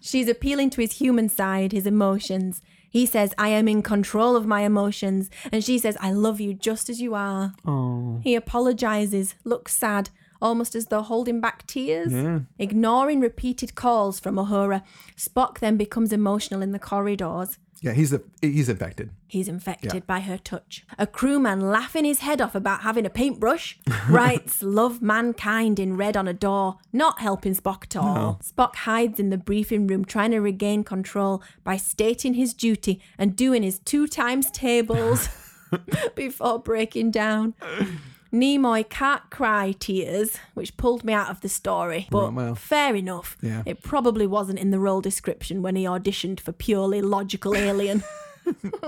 She's 0.01 0.29
appealing 0.29 0.70
to 0.70 0.81
his 0.81 0.92
human 0.92 1.29
side, 1.29 1.72
his 1.72 1.87
emotions. 1.87 2.62
He 2.88 3.07
says, 3.07 3.35
I 3.37 3.49
am 3.49 3.68
in 3.68 3.83
control 3.83 4.37
of 4.37 4.46
my 4.46 4.62
emotions. 4.62 5.29
And 5.53 5.62
she 5.62 5.79
says, 5.79 5.96
I 6.01 6.12
love 6.12 6.40
you 6.40 6.55
just 6.55 6.88
as 6.88 7.01
you 7.01 7.14
are. 7.14 7.53
Oh. 7.66 8.20
He 8.22 8.35
apologizes, 8.35 9.35
looks 9.44 9.77
sad, 9.77 10.11
almost 10.40 10.75
as 10.75 10.87
though 10.87 11.03
holding 11.03 11.40
back 11.40 11.66
tears. 11.66 12.12
Ignoring 12.59 13.20
repeated 13.20 13.75
calls 13.75 14.20
from 14.20 14.37
Uhura, 14.37 14.83
Spock 15.16 15.59
then 15.59 15.77
becomes 15.77 16.12
emotional 16.12 16.62
in 16.62 16.72
the 16.72 16.79
corridors. 16.79 17.59
Yeah, 17.83 17.92
he's 17.92 18.11
a 18.12 18.22
he's 18.40 18.70
infected. 18.70 19.11
He's 19.29 19.49
infected 19.49 20.07
by 20.07 20.20
her 20.20 20.38
touch. 20.38 20.87
A 20.99 21.07
crewman 21.07 21.61
laughing 21.61 22.07
his 22.07 22.20
head 22.20 22.40
off 22.40 22.55
about 22.55 22.81
having 22.81 23.05
a 23.05 23.11
paintbrush 23.11 23.79
writes, 24.09 24.62
Love 24.62 25.03
mankind 25.03 25.79
in 25.79 25.96
red 25.96 26.16
on 26.16 26.27
a 26.27 26.33
door, 26.33 26.79
not 26.92 27.20
helping 27.20 27.55
Spock 27.55 27.85
at 27.85 27.96
all. 27.96 28.40
Spock 28.42 28.77
hides 28.77 29.20
in 29.20 29.29
the 29.29 29.37
briefing 29.37 29.87
room 29.87 30.07
trying 30.07 30.31
to 30.31 30.38
regain 30.40 30.85
control 30.85 31.42
by 31.64 31.77
stating 31.77 32.35
his 32.35 32.55
duty 32.55 33.03
and 33.18 33.37
doing 33.37 33.62
his 33.62 33.79
two 33.81 34.07
times 34.07 34.51
tables 34.51 35.29
before 36.14 36.59
breaking 36.59 37.11
down. 37.11 37.55
Nimoy 38.40 38.88
can't 38.88 39.29
cry 39.31 39.75
tears, 39.79 40.38
which 40.55 40.77
pulled 40.77 41.05
me 41.05 41.12
out 41.12 41.31
of 41.31 41.40
the 41.40 41.49
story. 41.49 42.07
But 42.11 42.35
well. 42.35 42.55
fair 42.55 42.94
enough. 42.94 43.37
Yeah. 43.40 43.62
It 43.64 43.83
probably 43.83 44.27
wasn't 44.27 44.59
in 44.59 44.70
the 44.70 44.79
role 44.79 45.01
description 45.01 45.62
when 45.62 45.77
he 45.77 45.85
auditioned 45.85 46.40
for 46.40 46.53
purely 46.53 47.01
logical 47.03 47.57
alien. 47.57 48.03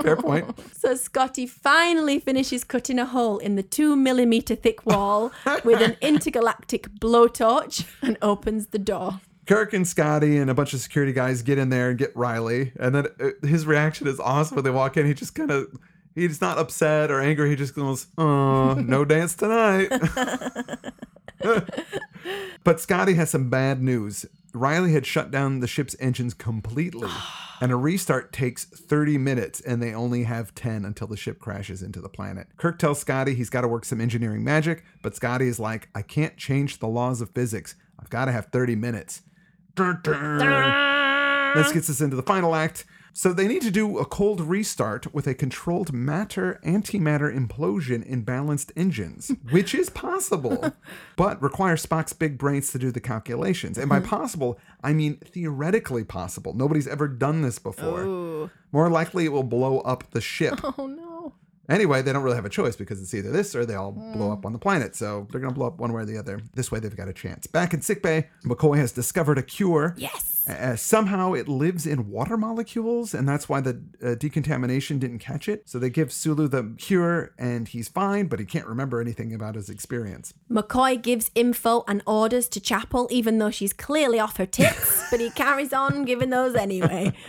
Fair 0.03 0.17
point. 0.17 0.59
So 0.79 0.95
Scotty 0.95 1.47
finally 1.47 2.21
finishes 2.21 2.63
cutting 2.63 3.01
a 3.01 3.05
hole 3.05 3.39
in 3.39 3.57
the 3.57 3.65
two 3.65 3.97
millimeter 3.97 4.55
thick 4.55 4.87
wall 4.87 5.33
with 5.65 5.83
an 5.83 5.97
intergalactic 6.01 6.89
blowtorch 7.01 7.85
and 8.01 8.17
opens 8.23 8.69
the 8.69 8.79
door. 8.79 9.21
Kirk 9.47 9.73
and 9.73 9.87
Scotty 9.87 10.39
and 10.39 10.51
a 10.51 10.55
bunch 10.55 10.73
of 10.75 10.81
security 10.81 11.13
guys 11.13 11.43
get 11.43 11.59
in 11.59 11.71
there 11.71 11.89
and 11.91 11.99
get 11.99 12.15
Riley, 12.15 12.73
and 12.79 12.95
then 12.95 13.07
uh, 13.19 13.47
his 13.47 13.67
reaction 13.67 14.07
is 14.07 14.21
awesome 14.21 14.57
when 14.57 14.65
they 14.65 14.71
walk 14.71 14.97
in. 14.97 15.07
He 15.07 15.15
just 15.15 15.35
kind 15.35 15.51
of 15.51 15.67
he's 16.15 16.41
not 16.41 16.59
upset 16.59 17.11
or 17.11 17.21
angry. 17.21 17.51
He 17.51 17.57
just 17.57 17.75
goes, 17.75 18.07
"Oh, 18.17 18.75
no 18.75 19.05
dance 19.07 19.35
tonight." 19.35 19.89
but 22.65 22.81
Scotty 22.81 23.15
has 23.15 23.31
some 23.31 23.49
bad 23.51 23.83
news. 23.83 24.27
Riley 24.55 24.93
had 24.93 25.07
shut 25.07 25.31
down 25.31 25.61
the 25.61 25.67
ship's 25.67 25.95
engines 26.01 26.35
completely, 26.35 27.09
and 27.61 27.71
a 27.71 27.77
restart 27.77 28.33
takes 28.33 28.65
30 28.65 29.19
minutes, 29.19 29.61
and 29.61 29.83
they 29.83 29.95
only 29.95 30.25
have 30.25 30.55
10 30.55 30.85
until 30.85 31.07
the 31.07 31.17
ship 31.17 31.39
crashes 31.39 31.83
into 31.83 32.01
the 32.01 32.09
planet. 32.09 32.49
Kirk 32.57 32.79
tells 32.79 32.99
Scotty 32.99 33.35
he's 33.35 33.51
got 33.51 33.61
to 33.63 33.69
work 33.69 33.85
some 33.85 34.01
engineering 34.01 34.43
magic, 34.43 34.85
but 35.03 35.15
Scotty 35.15 35.49
is 35.49 35.61
like, 35.61 35.89
I 35.95 36.03
can't 36.03 36.37
change 36.37 36.79
the 36.79 36.89
laws 36.89 37.21
of 37.21 37.31
physics. 37.31 37.75
I've 38.01 38.11
got 38.11 38.27
to 38.27 38.33
have 38.33 38.47
30 38.47 38.77
minutes. 38.77 39.23
Dun, 39.75 40.01
dun. 40.03 41.55
This 41.55 41.73
gets 41.73 41.89
us 41.91 42.01
into 42.01 42.17
the 42.17 42.23
final 42.23 42.55
act. 42.55 42.85
So 43.19 43.33
they 43.33 43.49
need 43.49 43.63
to 43.63 43.73
do 43.73 43.99
a 43.99 44.05
cold 44.05 44.41
restart 44.41 45.13
with 45.13 45.27
a 45.27 45.35
controlled 45.35 45.93
matter 45.93 46.61
antimatter 46.65 47.37
implosion 47.37 48.07
in 48.07 48.23
balanced 48.23 48.71
engines, 48.77 49.33
which 49.51 49.75
is 49.75 49.91
possible, 49.91 50.73
but 51.17 51.43
requires 51.43 51.85
Spock's 51.85 52.13
big 52.13 52.39
brains 52.39 52.71
to 52.71 52.79
do 52.79 52.93
the 52.93 53.01
calculations. 53.01 53.77
And 53.77 53.89
by 53.89 53.99
mm-hmm. 53.99 54.09
possible, 54.09 54.61
I 54.85 54.93
mean 54.93 55.17
theoretically 55.17 56.05
possible. 56.05 56.55
Nobody's 56.55 56.87
ever 56.87 57.09
done 57.09 57.43
this 57.43 57.59
before. 57.59 58.53
More 58.71 58.89
likely, 58.89 59.25
it 59.25 59.33
will 59.33 59.43
blow 59.43 59.81
up 59.81 60.09
the 60.13 60.21
ship. 60.21 60.61
Oh 60.79 60.87
no. 60.87 61.18
Anyway, 61.69 62.03
they 62.03 62.13
don't 62.13 62.23
really 62.23 62.37
have 62.37 62.45
a 62.45 62.51
choice 62.51 62.77
because 62.77 63.01
it's 63.03 63.13
either 63.13 63.31
this 63.31 63.55
or 63.55 63.67
they 63.67 63.75
all 63.75 63.93
blow 63.93 64.33
up 64.33 64.47
on 64.47 64.53
the 64.53 64.59
planet. 64.59 64.97
So 64.97 65.27
they're 65.31 65.41
going 65.41 65.53
to 65.53 65.59
blow 65.59 65.67
up 65.67 65.79
one 65.79 65.93
way 65.93 66.03
or 66.03 66.05
the 66.07 66.19
other. 66.19 66.41
This 66.55 66.73
way, 66.73 66.81
they've 66.81 66.97
got 66.97 67.09
a 67.09 67.13
chance. 67.13 67.47
Back 67.47 67.75
in 67.75 67.83
sickbay, 67.83 68.29
McCoy 68.45 68.79
has 68.79 68.93
discovered 68.93 69.39
a 69.39 69.43
cure. 69.43 69.95
Yes. 69.99 70.45
Uh, 70.49 70.75
somehow 70.77 71.35
it 71.35 71.47
lives 71.47 71.87
in 71.87 72.09
water 72.09 72.39
molecules, 72.39 73.13
and 73.13 73.29
that's 73.29 73.51
why 73.51 73.61
the 73.61 73.83
uh, 74.03 74.15
decontamination 74.15 74.99
didn't 74.99 75.19
catch 75.19 75.47
it. 75.47 75.69
So 75.69 75.79
they 75.79 75.91
give 75.91 76.11
Sulu 76.11 76.49
the 76.49 76.75
cure, 76.79 77.35
and 77.39 77.69
he's 77.69 77.89
fine, 77.89 78.29
but 78.29 78.39
he 78.39 78.47
can't 78.47 78.67
remember 78.67 78.99
anything 78.99 79.35
about 79.35 79.57
his 79.57 79.69
experience. 79.69 80.33
McCoy 80.51 81.03
gives 81.03 81.31
info 81.35 81.85
and 81.87 82.03
orders 82.07 82.49
to 82.49 82.61
Chapel, 82.61 83.09
even 83.11 83.37
though 83.37 83.51
she's 83.51 83.75
clearly 83.75 84.19
off 84.19 84.39
her 84.39 84.47
tits, 84.47 85.05
but 85.11 85.21
he 85.21 85.29
carries 85.29 85.75
on 85.75 86.07
giving 86.07 86.31
those 86.31 86.55
anyway. 86.55 87.13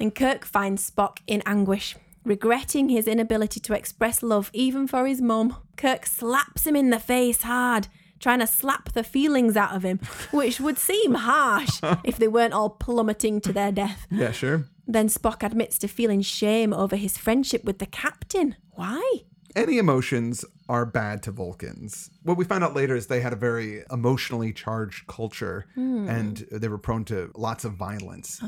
And 0.00 0.14
Kirk 0.14 0.46
finds 0.46 0.90
Spock 0.90 1.18
in 1.26 1.42
anguish, 1.44 1.94
regretting 2.24 2.88
his 2.88 3.06
inability 3.06 3.60
to 3.60 3.74
express 3.74 4.22
love 4.22 4.50
even 4.52 4.86
for 4.86 5.06
his 5.06 5.20
mum. 5.20 5.56
Kirk 5.76 6.06
slaps 6.06 6.66
him 6.66 6.76
in 6.76 6.90
the 6.90 6.98
face 7.00 7.42
hard, 7.42 7.88
trying 8.18 8.40
to 8.40 8.46
slap 8.46 8.92
the 8.92 9.02
feelings 9.02 9.56
out 9.56 9.74
of 9.74 9.82
him, 9.82 9.98
which 10.32 10.60
would 10.60 10.78
seem 10.78 11.14
harsh 11.14 11.80
if 12.04 12.16
they 12.16 12.28
weren't 12.28 12.54
all 12.54 12.70
plummeting 12.70 13.40
to 13.42 13.52
their 13.52 13.72
death. 13.72 14.06
Yeah, 14.10 14.32
sure. 14.32 14.64
Then 14.86 15.08
Spock 15.08 15.42
admits 15.44 15.78
to 15.78 15.88
feeling 15.88 16.20
shame 16.20 16.72
over 16.72 16.96
his 16.96 17.16
friendship 17.16 17.64
with 17.64 17.78
the 17.78 17.86
captain. 17.86 18.56
Why? 18.72 19.22
Any 19.56 19.78
emotions 19.78 20.44
are 20.68 20.86
bad 20.86 21.22
to 21.24 21.32
Vulcans. 21.32 22.10
What 22.22 22.36
we 22.36 22.44
found 22.44 22.62
out 22.62 22.74
later 22.74 22.94
is 22.94 23.08
they 23.08 23.20
had 23.20 23.32
a 23.32 23.36
very 23.36 23.82
emotionally 23.90 24.52
charged 24.52 25.06
culture 25.08 25.66
and 26.08 26.36
they 26.52 26.68
were 26.68 26.78
prone 26.78 27.04
to 27.06 27.30
lots 27.36 27.64
of 27.64 27.72
violence. 27.74 28.40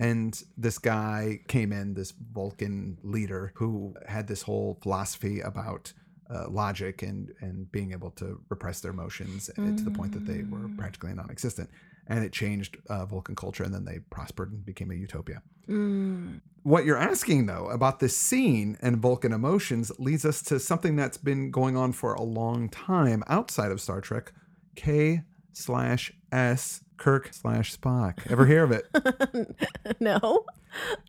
And 0.00 0.42
this 0.56 0.78
guy 0.78 1.40
came 1.48 1.72
in, 1.72 1.94
this 1.94 2.12
Vulcan 2.32 2.98
leader, 3.02 3.52
who 3.56 3.94
had 4.08 4.26
this 4.28 4.42
whole 4.42 4.78
philosophy 4.82 5.40
about 5.40 5.92
uh, 6.28 6.48
logic 6.48 7.02
and, 7.02 7.32
and 7.40 7.70
being 7.70 7.92
able 7.92 8.10
to 8.10 8.40
repress 8.48 8.80
their 8.80 8.90
emotions 8.90 9.48
uh, 9.50 9.76
to 9.76 9.82
the 9.84 9.90
point 9.90 10.12
that 10.12 10.26
they 10.26 10.42
were 10.42 10.68
practically 10.76 11.12
non 11.12 11.30
existent. 11.30 11.70
And 12.08 12.24
it 12.24 12.32
changed 12.32 12.76
uh, 12.88 13.04
Vulcan 13.06 13.34
culture, 13.34 13.64
and 13.64 13.74
then 13.74 13.84
they 13.84 13.98
prospered 14.10 14.52
and 14.52 14.64
became 14.64 14.90
a 14.90 14.94
utopia. 14.94 15.42
What 16.62 16.84
you're 16.84 16.96
asking, 16.96 17.46
though, 17.46 17.66
about 17.68 17.98
this 18.00 18.16
scene 18.16 18.76
and 18.80 18.98
Vulcan 18.98 19.32
emotions 19.32 19.90
leads 19.98 20.24
us 20.24 20.42
to 20.42 20.60
something 20.60 20.94
that's 20.96 21.16
been 21.18 21.50
going 21.50 21.76
on 21.76 21.92
for 21.92 22.14
a 22.14 22.22
long 22.22 22.68
time 22.68 23.22
outside 23.28 23.72
of 23.72 23.80
Star 23.80 24.00
Trek 24.00 24.32
K 24.76 25.22
slash 25.52 26.12
S 26.30 26.82
Kirk 26.96 27.32
slash 27.32 27.76
Spock. 27.76 28.30
Ever 28.30 28.46
hear 28.46 28.62
of 28.64 28.72
it? 28.72 28.86
No. 30.00 30.44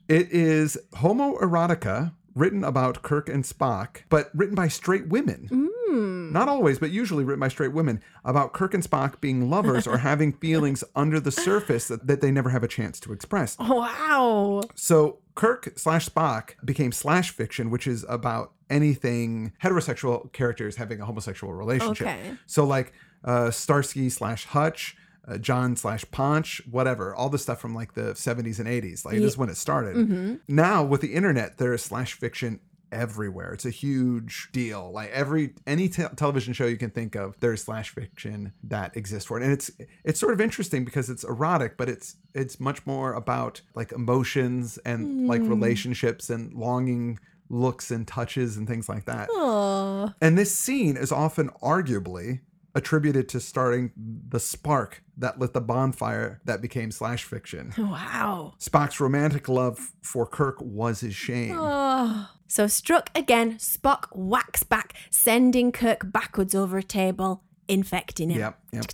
It 0.08 0.32
is 0.32 0.78
homoerotica 0.94 2.14
written 2.36 2.64
about 2.64 3.02
Kirk 3.02 3.28
and 3.30 3.44
Spock, 3.44 4.04
but 4.10 4.30
written 4.34 4.56
by 4.56 4.68
straight 4.70 5.08
women. 5.08 5.67
Not 5.90 6.50
always, 6.50 6.80
but 6.80 6.92
usually 6.92 7.24
written 7.24 7.40
by 7.40 7.48
straight 7.48 7.74
women 7.74 8.02
about 8.26 8.54
Kirk 8.54 8.74
and 8.74 8.84
Spock 8.84 9.22
being 9.22 9.50
lovers 9.50 9.88
or 9.88 9.98
having 10.00 10.34
feelings 10.40 10.84
under 10.96 11.20
the 11.20 11.32
surface 11.32 11.88
that, 11.88 12.08
that 12.08 12.22
they 12.22 12.32
never 12.32 12.50
have 12.50 12.64
a 12.64 12.68
chance 12.68 13.00
to 13.02 13.14
express. 13.14 13.58
Wow. 13.60 14.62
So 14.76 15.20
Kirk 15.36 15.74
slash 15.78 16.10
Spock 16.10 16.52
became 16.66 16.92
slash 16.92 17.32
fiction, 17.32 17.70
which 17.70 17.88
is 17.88 18.06
about 18.10 18.54
anything 18.70 19.54
heterosexual 19.64 20.32
characters 20.34 20.76
having 20.76 21.00
a 21.00 21.06
homosexual 21.06 21.54
relationship. 21.54 22.08
Okay. 22.08 22.34
So 22.46 22.66
like 22.66 22.94
uh, 23.24 23.52
Starsky 23.52 24.10
slash 24.10 24.46
Hutch, 24.46 24.98
uh, 25.28 25.38
John 25.38 25.76
slash 25.76 26.06
Ponch, 26.12 26.62
whatever, 26.70 27.14
all 27.14 27.30
the 27.30 27.38
stuff 27.38 27.60
from 27.60 27.76
like 27.76 27.94
the 27.94 28.14
70s 28.14 28.60
and 28.60 28.68
80s. 28.68 29.06
Like 29.06 29.16
this 29.16 29.34
is 29.34 29.38
when 29.38 29.50
it 29.50 29.58
started. 29.58 30.40
Now 30.48 30.84
with 30.84 31.02
the 31.02 31.14
internet, 31.14 31.58
there 31.58 31.74
is 31.74 31.82
slash 31.82 32.14
fiction 32.14 32.60
everywhere. 32.92 33.54
It's 33.54 33.66
a 33.66 33.72
huge 33.72 34.50
deal. 34.52 34.92
Like 34.92 35.12
every 35.12 35.54
any 35.66 35.90
te- 35.90 36.04
television 36.16 36.54
show 36.54 36.66
you 36.66 36.78
can 36.78 36.90
think 36.90 37.16
of, 37.16 37.40
there's 37.40 37.64
slash 37.64 37.90
fiction 37.90 38.54
that 38.64 38.96
exists 38.96 39.28
for 39.28 39.40
it. 39.40 39.44
And 39.44 39.52
it's 39.52 39.72
it's 40.04 40.20
sort 40.20 40.34
of 40.34 40.42
interesting 40.42 40.86
because 40.86 41.10
it's 41.10 41.24
erotic, 41.24 41.78
but 41.78 41.90
it's 41.90 42.16
it's 42.34 42.60
much 42.60 42.86
more 42.86 43.14
about 43.14 43.62
like 43.76 43.92
emotions 43.92 44.78
and 44.80 45.28
like 45.28 45.42
hmm. 45.42 45.50
relationships 45.50 46.30
and 46.30 46.54
longing 46.54 47.20
looks 47.50 47.92
and 47.92 48.08
touches 48.08 48.58
and 48.58 48.68
things 48.68 48.90
like 48.90 49.06
that. 49.06 49.30
Oh. 49.32 50.14
And 50.22 50.38
this 50.38 50.56
scene 50.56 50.98
is 50.98 51.12
often 51.12 51.50
arguably 51.62 52.42
attributed 52.76 53.28
to 53.28 53.40
starting 53.40 53.92
the 53.96 54.40
spark 54.40 55.02
that 55.18 55.40
lit 55.40 55.54
the 55.54 55.62
bonfire 55.62 56.40
that 56.46 56.62
became 56.62 56.92
slash 56.92 57.24
fiction. 57.24 57.74
Wow. 57.88 58.54
Spock's 58.60 59.00
romantic 59.00 59.50
love 59.50 59.94
for 60.04 60.28
Kirk 60.28 60.58
was 60.62 61.00
his 61.00 61.16
shame. 61.16 61.56
Oh. 61.58 62.30
So 62.48 62.68
struck 62.68 63.10
again, 63.16 63.58
Spock 63.58 64.06
whacks 64.14 64.64
back, 64.64 64.94
sending 65.10 65.72
Kirk 65.72 66.12
backwards 66.12 66.56
over 66.56 66.78
a 66.78 66.84
table, 66.84 67.44
infecting 67.68 68.30
him. 68.30 68.40
Yep, 68.40 68.60
yep. 68.72 68.86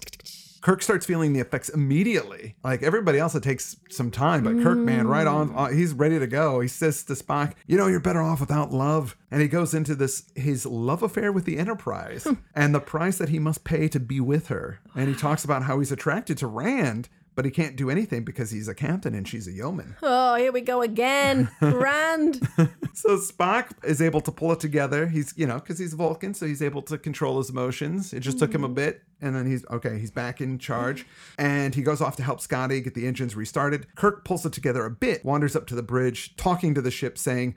Kirk 0.62 0.82
starts 0.82 1.06
feeling 1.06 1.34
the 1.34 1.42
effects 1.42 1.68
immediately. 1.68 2.56
Like 2.64 2.84
everybody 2.84 3.20
else, 3.20 3.36
it 3.36 3.44
takes 3.44 3.76
some 3.90 4.10
time, 4.10 4.46
but 4.46 4.64
Kirk, 4.64 4.78
man, 4.78 5.08
right 5.08 5.28
on, 5.28 5.54
uh, 5.54 5.68
he's 5.68 5.92
ready 5.94 6.18
to 6.20 6.26
go. 6.26 6.62
He 6.62 6.70
says 6.70 7.04
to 7.04 7.14
Spock, 7.14 7.54
"You 7.68 7.78
know, 7.78 7.88
you're 7.88 8.00
better 8.00 8.22
off 8.22 8.40
without 8.40 8.72
love." 8.72 9.18
And 9.30 9.42
he 9.42 9.50
goes 9.50 9.74
into 9.74 9.94
this 9.94 10.24
his 10.36 10.66
love 10.66 11.04
affair 11.04 11.34
with 11.34 11.44
the 11.44 11.58
Enterprise 11.58 12.26
and 12.56 12.74
the 12.74 12.80
price 12.80 13.18
that 13.18 13.28
he 13.28 13.40
must 13.40 13.66
pay 13.66 13.90
to 13.90 14.00
be 14.00 14.22
with 14.22 14.48
her. 14.48 14.80
And 14.96 15.10
he 15.10 15.16
talks 15.16 15.44
about 15.44 15.64
how 15.64 15.80
he's 15.80 15.92
attracted 15.92 16.38
to 16.38 16.48
Rand, 16.48 17.10
but 17.36 17.46
he 17.46 17.52
can't 17.52 17.76
do 17.76 17.90
anything 17.90 18.24
because 18.24 18.52
he's 18.52 18.68
a 18.68 18.76
captain 18.76 19.14
and 19.16 19.28
she's 19.28 19.48
a 19.48 19.52
yeoman. 19.52 19.96
Oh, 20.02 20.36
here 20.36 20.52
we 20.52 20.62
go 20.62 20.82
again. 20.82 21.50
Rand. 21.62 22.48
So 22.96 23.18
Spock 23.18 23.72
is 23.84 24.04
able 24.04 24.22
to 24.22 24.32
pull 24.32 24.52
it 24.52 24.60
together. 24.60 25.08
He's, 25.08 25.34
you 25.36 25.48
know, 25.48 25.56
because 25.56 25.80
he's 25.80 25.96
Vulcan, 25.96 26.36
so 26.36 26.46
he's 26.46 26.62
able 26.62 26.84
to 26.84 26.98
control 27.00 27.40
his 27.40 27.50
emotions. 27.50 28.14
It 28.14 28.20
just 28.20 28.38
took 28.38 28.54
him 28.54 28.64
a 28.64 28.68
mm-hmm. 28.68 28.76
bit, 28.76 29.02
and 29.20 29.36
then 29.36 29.48
he's 29.48 29.66
okay. 29.72 29.98
He's 29.98 30.12
back 30.12 30.42
in 30.42 30.60
charge, 30.60 31.06
and 31.40 31.74
he 31.74 31.82
goes 31.82 32.02
off 32.02 32.16
to 32.18 32.24
help 32.24 32.40
Scotty 32.40 32.82
get 32.82 32.94
the 32.94 33.08
engines 33.08 33.36
restarted. 33.36 33.96
Kirk 33.96 34.24
pulls 34.24 34.46
it 34.46 34.54
together 34.54 34.86
a 34.86 34.92
bit, 34.92 35.26
wanders 35.26 35.56
up 35.56 35.66
to 35.68 35.76
the 35.76 35.82
bridge, 35.82 36.36
talking 36.36 36.76
to 36.76 36.82
the 36.82 36.92
ship, 36.92 37.18
saying, 37.18 37.56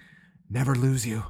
"Never 0.48 0.74
lose 0.74 1.06
you, 1.06 1.24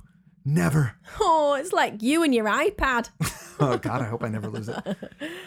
never." 0.46 0.94
Oh, 1.20 1.56
it's 1.59 1.72
like 1.72 2.02
you 2.02 2.22
and 2.22 2.35
your 2.35 2.46
iPad. 2.46 3.11
Oh 3.59 3.78
God, 3.78 4.02
I 4.02 4.04
hope 4.04 4.22
I 4.22 4.28
never 4.28 4.48
lose 4.48 4.68
it. 4.68 4.76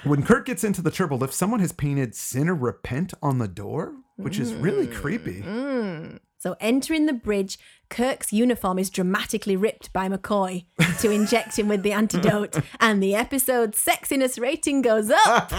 When 0.04 0.24
Kirk 0.24 0.48
gets 0.48 0.64
into 0.64 0.82
the 0.82 0.90
turbo 0.90 1.16
lift, 1.16 1.32
someone 1.32 1.60
has 1.60 1.72
painted 1.72 2.16
"Sinner 2.16 2.56
Repent" 2.56 3.14
on 3.22 3.38
the 3.38 3.48
door, 3.48 3.94
which 4.16 4.40
is 4.40 4.52
really 4.52 4.88
mm, 4.88 4.96
creepy. 4.96 5.44
Mm. 5.44 6.20
So 6.40 6.56
entering 6.62 7.06
the 7.06 7.14
bridge, 7.14 7.60
Kirk's 7.90 8.32
uniform 8.32 8.80
is 8.80 8.90
dramatically 8.90 9.58
ripped 9.58 9.92
by 9.92 10.08
McCoy 10.08 10.66
to 11.02 11.12
inject 11.12 11.60
him 11.60 11.68
with 11.68 11.84
the 11.84 11.92
antidote, 11.92 12.56
and 12.80 13.04
the 13.04 13.14
episode's 13.14 13.84
sexiness 13.84 14.40
rating 14.40 14.82
goes 14.82 15.12
up. 15.12 15.52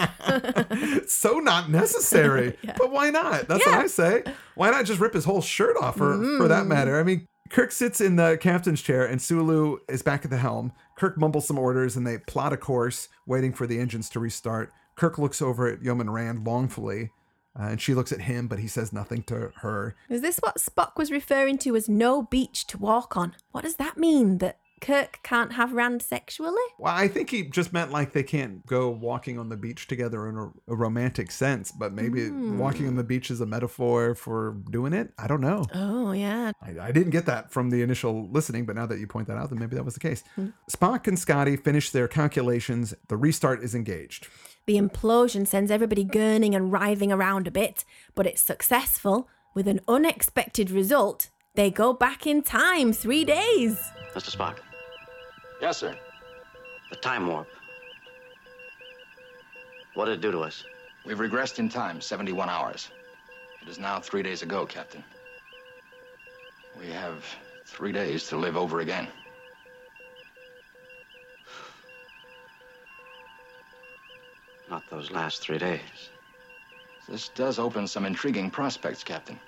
so 1.06 1.38
not 1.38 1.70
necessary. 1.70 2.56
But 2.78 2.90
why 2.90 3.10
not? 3.10 3.46
That's 3.46 3.66
what 3.66 3.78
I 3.78 3.86
say. 3.88 4.24
Why 4.54 4.70
not 4.70 4.86
just 4.86 5.00
rip 5.00 5.12
his 5.12 5.26
whole 5.26 5.42
shirt 5.42 5.76
off 5.80 5.98
for, 5.98 6.16
for 6.38 6.48
that 6.48 6.64
mm. 6.64 6.68
matter? 6.68 6.98
I 6.98 7.02
mean, 7.02 7.26
Kirk 7.50 7.72
sits 7.72 8.00
in 8.00 8.14
the 8.14 8.38
captain's 8.40 8.80
chair 8.80 9.04
and 9.04 9.20
Sulu 9.20 9.78
is 9.88 10.02
back 10.02 10.24
at 10.24 10.30
the 10.30 10.38
helm. 10.38 10.72
Kirk 10.96 11.18
mumbles 11.18 11.48
some 11.48 11.58
orders 11.58 11.96
and 11.96 12.06
they 12.06 12.18
plot 12.18 12.52
a 12.52 12.56
course, 12.56 13.08
waiting 13.26 13.52
for 13.52 13.66
the 13.66 13.80
engines 13.80 14.08
to 14.10 14.20
restart. 14.20 14.72
Kirk 14.94 15.18
looks 15.18 15.42
over 15.42 15.66
at 15.66 15.82
Yeoman 15.82 16.10
Rand 16.10 16.46
longfully, 16.46 17.10
uh, 17.58 17.64
and 17.64 17.80
she 17.80 17.92
looks 17.92 18.12
at 18.12 18.20
him, 18.20 18.46
but 18.46 18.60
he 18.60 18.68
says 18.68 18.92
nothing 18.92 19.24
to 19.24 19.50
her. 19.56 19.96
Is 20.08 20.20
this 20.20 20.38
what 20.38 20.58
Spock 20.58 20.96
was 20.96 21.10
referring 21.10 21.58
to 21.58 21.74
as 21.74 21.88
no 21.88 22.22
beach 22.22 22.68
to 22.68 22.78
walk 22.78 23.16
on? 23.16 23.34
What 23.50 23.64
does 23.64 23.76
that 23.76 23.96
mean? 23.98 24.38
That 24.38 24.59
Kirk 24.80 25.20
can't 25.22 25.52
have 25.52 25.72
Rand 25.72 26.02
sexually? 26.02 26.62
Well, 26.78 26.94
I 26.94 27.08
think 27.08 27.30
he 27.30 27.42
just 27.42 27.72
meant 27.72 27.90
like 27.90 28.12
they 28.12 28.22
can't 28.22 28.64
go 28.66 28.88
walking 28.88 29.38
on 29.38 29.48
the 29.48 29.56
beach 29.56 29.86
together 29.86 30.28
in 30.28 30.36
a, 30.36 30.72
a 30.72 30.76
romantic 30.76 31.30
sense, 31.30 31.70
but 31.70 31.92
maybe 31.92 32.28
hmm. 32.28 32.58
walking 32.58 32.86
on 32.86 32.96
the 32.96 33.04
beach 33.04 33.30
is 33.30 33.40
a 33.40 33.46
metaphor 33.46 34.14
for 34.14 34.56
doing 34.70 34.92
it. 34.92 35.12
I 35.18 35.26
don't 35.26 35.40
know. 35.40 35.66
Oh, 35.74 36.12
yeah. 36.12 36.52
I, 36.62 36.88
I 36.88 36.92
didn't 36.92 37.10
get 37.10 37.26
that 37.26 37.52
from 37.52 37.70
the 37.70 37.82
initial 37.82 38.28
listening, 38.30 38.64
but 38.64 38.76
now 38.76 38.86
that 38.86 38.98
you 38.98 39.06
point 39.06 39.28
that 39.28 39.36
out, 39.36 39.50
then 39.50 39.58
maybe 39.58 39.76
that 39.76 39.84
was 39.84 39.94
the 39.94 40.00
case. 40.00 40.24
Hmm. 40.34 40.48
Spock 40.70 41.06
and 41.06 41.18
Scotty 41.18 41.56
finish 41.56 41.90
their 41.90 42.08
calculations. 42.08 42.94
The 43.08 43.16
restart 43.16 43.62
is 43.62 43.74
engaged. 43.74 44.28
The 44.66 44.76
implosion 44.76 45.46
sends 45.46 45.70
everybody 45.70 46.04
gurning 46.04 46.54
and 46.54 46.72
writhing 46.72 47.12
around 47.12 47.46
a 47.46 47.50
bit, 47.50 47.84
but 48.14 48.26
it's 48.26 48.42
successful. 48.42 49.28
With 49.52 49.66
an 49.66 49.80
unexpected 49.88 50.70
result, 50.70 51.28
they 51.54 51.70
go 51.70 51.92
back 51.92 52.26
in 52.26 52.42
time 52.42 52.92
three 52.92 53.24
days. 53.24 53.80
Mr. 54.14 54.36
Spock, 54.36 54.58
Yes, 55.60 55.76
sir. 55.76 55.94
the 56.88 56.96
time 56.96 57.26
warp. 57.26 57.48
What 59.92 60.06
did 60.06 60.14
it 60.14 60.20
do 60.22 60.32
to 60.32 60.40
us? 60.40 60.64
We've 61.04 61.18
regressed 61.18 61.58
in 61.58 61.68
time 61.68 62.00
71 62.00 62.48
hours. 62.48 62.90
It 63.60 63.68
is 63.68 63.78
now 63.78 64.00
three 64.00 64.22
days 64.22 64.42
ago, 64.42 64.64
Captain. 64.64 65.04
We 66.78 66.86
have 66.86 67.24
three 67.66 67.92
days 67.92 68.26
to 68.28 68.38
live 68.38 68.56
over 68.56 68.80
again. 68.80 69.06
Not 74.70 74.88
those 74.88 75.10
last 75.10 75.42
three 75.42 75.58
days. 75.58 76.10
This 77.06 77.28
does 77.28 77.58
open 77.58 77.86
some 77.86 78.06
intriguing 78.06 78.50
prospects, 78.50 79.04
Captain. 79.04 79.38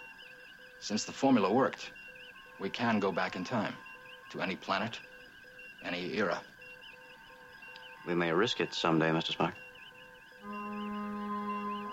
Since 0.78 1.04
the 1.04 1.12
formula 1.12 1.50
worked, 1.50 1.92
we 2.58 2.68
can 2.68 3.00
go 3.00 3.12
back 3.12 3.34
in 3.34 3.44
time 3.44 3.74
to 4.30 4.42
any 4.42 4.56
planet, 4.56 4.98
any 5.84 6.16
era. 6.16 6.40
We 8.06 8.14
may 8.14 8.32
risk 8.32 8.60
it 8.60 8.74
someday, 8.74 9.10
Mr. 9.10 9.36
Spock. 9.36 9.52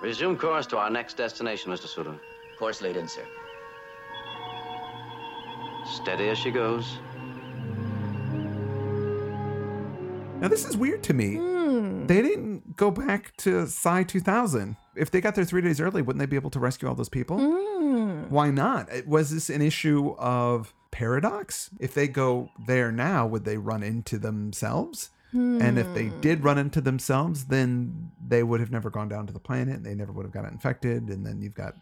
Resume 0.01 0.37
course 0.37 0.65
to 0.67 0.77
our 0.77 0.89
next 0.89 1.17
destination, 1.17 1.71
Mr. 1.71 1.87
Sulu. 1.87 2.17
Course 2.57 2.81
laid 2.81 2.97
in, 2.97 3.07
sir. 3.07 3.25
Steady 5.85 6.29
as 6.29 6.37
she 6.37 6.51
goes. 6.51 6.99
Now, 10.39 10.47
this 10.47 10.65
is 10.65 10.77
weird 10.77 11.03
to 11.03 11.13
me. 11.13 11.35
Hmm. 11.35 12.07
They 12.07 12.21
didn't 12.21 12.77
go 12.77 12.91
back 12.91 13.35
to 13.37 13.67
Psi 13.67 14.03
2000. 14.03 14.77
If 14.95 15.11
they 15.11 15.19
got 15.21 15.35
there 15.35 15.43
three 15.43 15.61
days 15.61 15.81
early, 15.81 16.01
wouldn't 16.01 16.19
they 16.19 16.25
be 16.25 16.37
able 16.37 16.49
to 16.51 16.59
rescue 16.59 16.87
all 16.87 16.95
those 16.95 17.09
people? 17.09 17.37
Hmm. 17.37 18.23
Why 18.29 18.49
not? 18.51 18.89
Was 19.05 19.31
this 19.31 19.49
an 19.49 19.61
issue 19.61 20.15
of 20.17 20.73
paradox? 20.91 21.69
If 21.79 21.93
they 21.93 22.07
go 22.07 22.49
there 22.67 22.91
now, 22.91 23.27
would 23.27 23.45
they 23.45 23.57
run 23.57 23.83
into 23.83 24.17
themselves? 24.17 25.09
And 25.31 25.77
if 25.77 25.93
they 25.93 26.09
did 26.21 26.39
hmm. 26.39 26.45
run 26.45 26.57
into 26.57 26.81
themselves, 26.81 27.45
then 27.45 28.11
they 28.27 28.41
would 28.41 28.59
have 28.59 28.71
never 28.71 28.89
gone 28.89 29.09
down 29.09 29.27
to 29.27 29.33
the 29.33 29.39
planet. 29.39 29.75
And 29.75 29.85
they 29.85 29.93
never 29.93 30.11
would 30.11 30.25
have 30.25 30.33
gotten 30.33 30.51
infected. 30.51 31.03
And 31.03 31.23
then 31.23 31.39
you've 31.39 31.53
got 31.53 31.75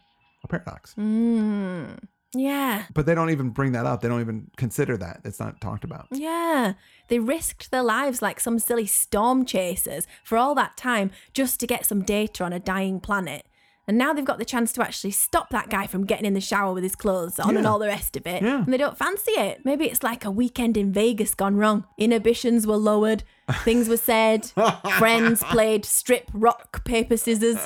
a 0.44 0.48
paradox. 0.48 0.92
Hmm. 0.94 1.94
Yeah. 2.34 2.84
But 2.92 3.06
they 3.06 3.14
don't 3.14 3.30
even 3.30 3.50
bring 3.50 3.72
that 3.72 3.86
up. 3.86 4.02
They 4.02 4.08
don't 4.08 4.20
even 4.20 4.50
consider 4.58 4.98
that. 4.98 5.22
It's 5.24 5.40
not 5.40 5.62
talked 5.62 5.84
about. 5.84 6.08
Yeah. 6.12 6.74
They 7.08 7.18
risked 7.20 7.70
their 7.70 7.82
lives 7.82 8.20
like 8.20 8.38
some 8.38 8.58
silly 8.58 8.84
storm 8.86 9.46
chasers 9.46 10.06
for 10.24 10.36
all 10.36 10.54
that 10.56 10.76
time 10.76 11.10
just 11.32 11.58
to 11.60 11.66
get 11.66 11.86
some 11.86 12.02
data 12.02 12.44
on 12.44 12.52
a 12.52 12.60
dying 12.60 13.00
planet. 13.00 13.46
And 13.88 13.96
now 13.96 14.12
they've 14.12 14.24
got 14.24 14.38
the 14.38 14.44
chance 14.44 14.70
to 14.74 14.82
actually 14.82 15.12
stop 15.12 15.48
that 15.48 15.70
guy 15.70 15.86
from 15.86 16.04
getting 16.04 16.26
in 16.26 16.34
the 16.34 16.42
shower 16.42 16.74
with 16.74 16.82
his 16.82 16.94
clothes 16.94 17.40
on 17.40 17.56
and 17.56 17.66
all 17.66 17.78
the 17.78 17.86
rest 17.86 18.16
of 18.16 18.26
it. 18.26 18.42
Yeah. 18.42 18.62
And 18.62 18.70
they 18.70 18.76
don't 18.76 18.98
fancy 18.98 19.32
it. 19.32 19.62
Maybe 19.64 19.86
it's 19.86 20.02
like 20.02 20.26
a 20.26 20.30
weekend 20.30 20.76
in 20.76 20.92
Vegas 20.92 21.34
gone 21.34 21.56
wrong. 21.56 21.86
Inhibitions 21.96 22.66
were 22.66 22.76
lowered, 22.76 23.24
things 23.64 23.88
were 23.88 23.96
said, 23.96 24.44
friends 24.98 25.42
played 25.44 25.86
strip, 25.86 26.30
rock, 26.34 26.84
paper, 26.84 27.16
scissors. 27.16 27.58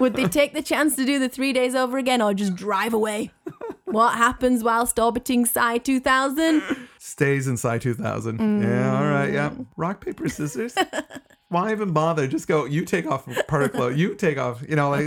Would 0.00 0.14
they 0.14 0.28
take 0.28 0.54
the 0.54 0.62
chance 0.62 0.96
to 0.96 1.04
do 1.04 1.18
the 1.18 1.28
three 1.28 1.52
days 1.52 1.74
over 1.74 1.98
again 1.98 2.22
or 2.22 2.32
just 2.32 2.54
drive 2.54 2.94
away? 2.94 3.30
What 3.84 4.14
happens 4.14 4.64
whilst 4.64 4.98
orbiting 4.98 5.44
Psi 5.44 5.78
2000? 5.78 6.62
Stays 6.98 7.46
inside 7.46 7.82
2000. 7.82 8.62
Yeah, 8.62 8.96
all 8.96 9.04
right. 9.04 9.30
Yeah. 9.30 9.52
Rock, 9.76 10.04
paper, 10.04 10.28
scissors. 10.28 10.74
why 11.48 11.72
even 11.72 11.92
bother? 11.92 12.26
Just 12.26 12.48
go, 12.48 12.64
you 12.64 12.84
take 12.84 13.06
off 13.06 13.28
part 13.46 13.62
of 13.62 13.72
clothes. 13.72 13.96
You 13.96 14.14
take 14.14 14.38
off. 14.38 14.62
You 14.68 14.76
know, 14.76 14.90
like, 14.90 15.04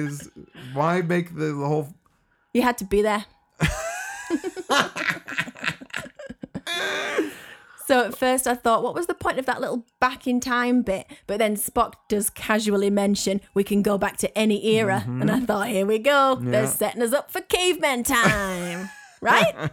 why 0.74 1.02
make 1.02 1.36
the, 1.36 1.46
the 1.46 1.66
whole. 1.68 1.94
You 2.54 2.62
had 2.62 2.78
to 2.80 2.86
be 2.86 3.02
there. 3.02 3.26
so 7.86 8.06
at 8.06 8.18
first 8.18 8.48
I 8.48 8.56
thought, 8.56 8.84
what 8.84 8.94
was 8.94 9.08
the 9.08 9.14
point 9.14 9.40
of 9.40 9.46
that 9.46 9.62
little 9.62 9.86
back 10.00 10.28
in 10.28 10.40
time 10.40 10.82
bit? 10.82 11.08
But 11.26 11.40
then 11.40 11.56
Spock 11.56 11.94
does 12.08 12.30
casually 12.30 12.90
mention 12.90 13.42
we 13.54 13.64
can 13.64 13.82
go 13.82 13.98
back 13.98 14.18
to 14.18 14.38
any 14.38 14.66
era. 14.78 15.04
And 15.06 15.30
I 15.32 15.40
thought, 15.42 15.68
here 15.68 15.86
we 15.86 16.00
go. 16.00 16.36
They're 16.42 16.68
setting 16.68 17.02
us 17.02 17.14
up 17.14 17.32
for 17.32 17.42
caveman 17.42 18.04
time. 18.04 18.90
right? 19.22 19.70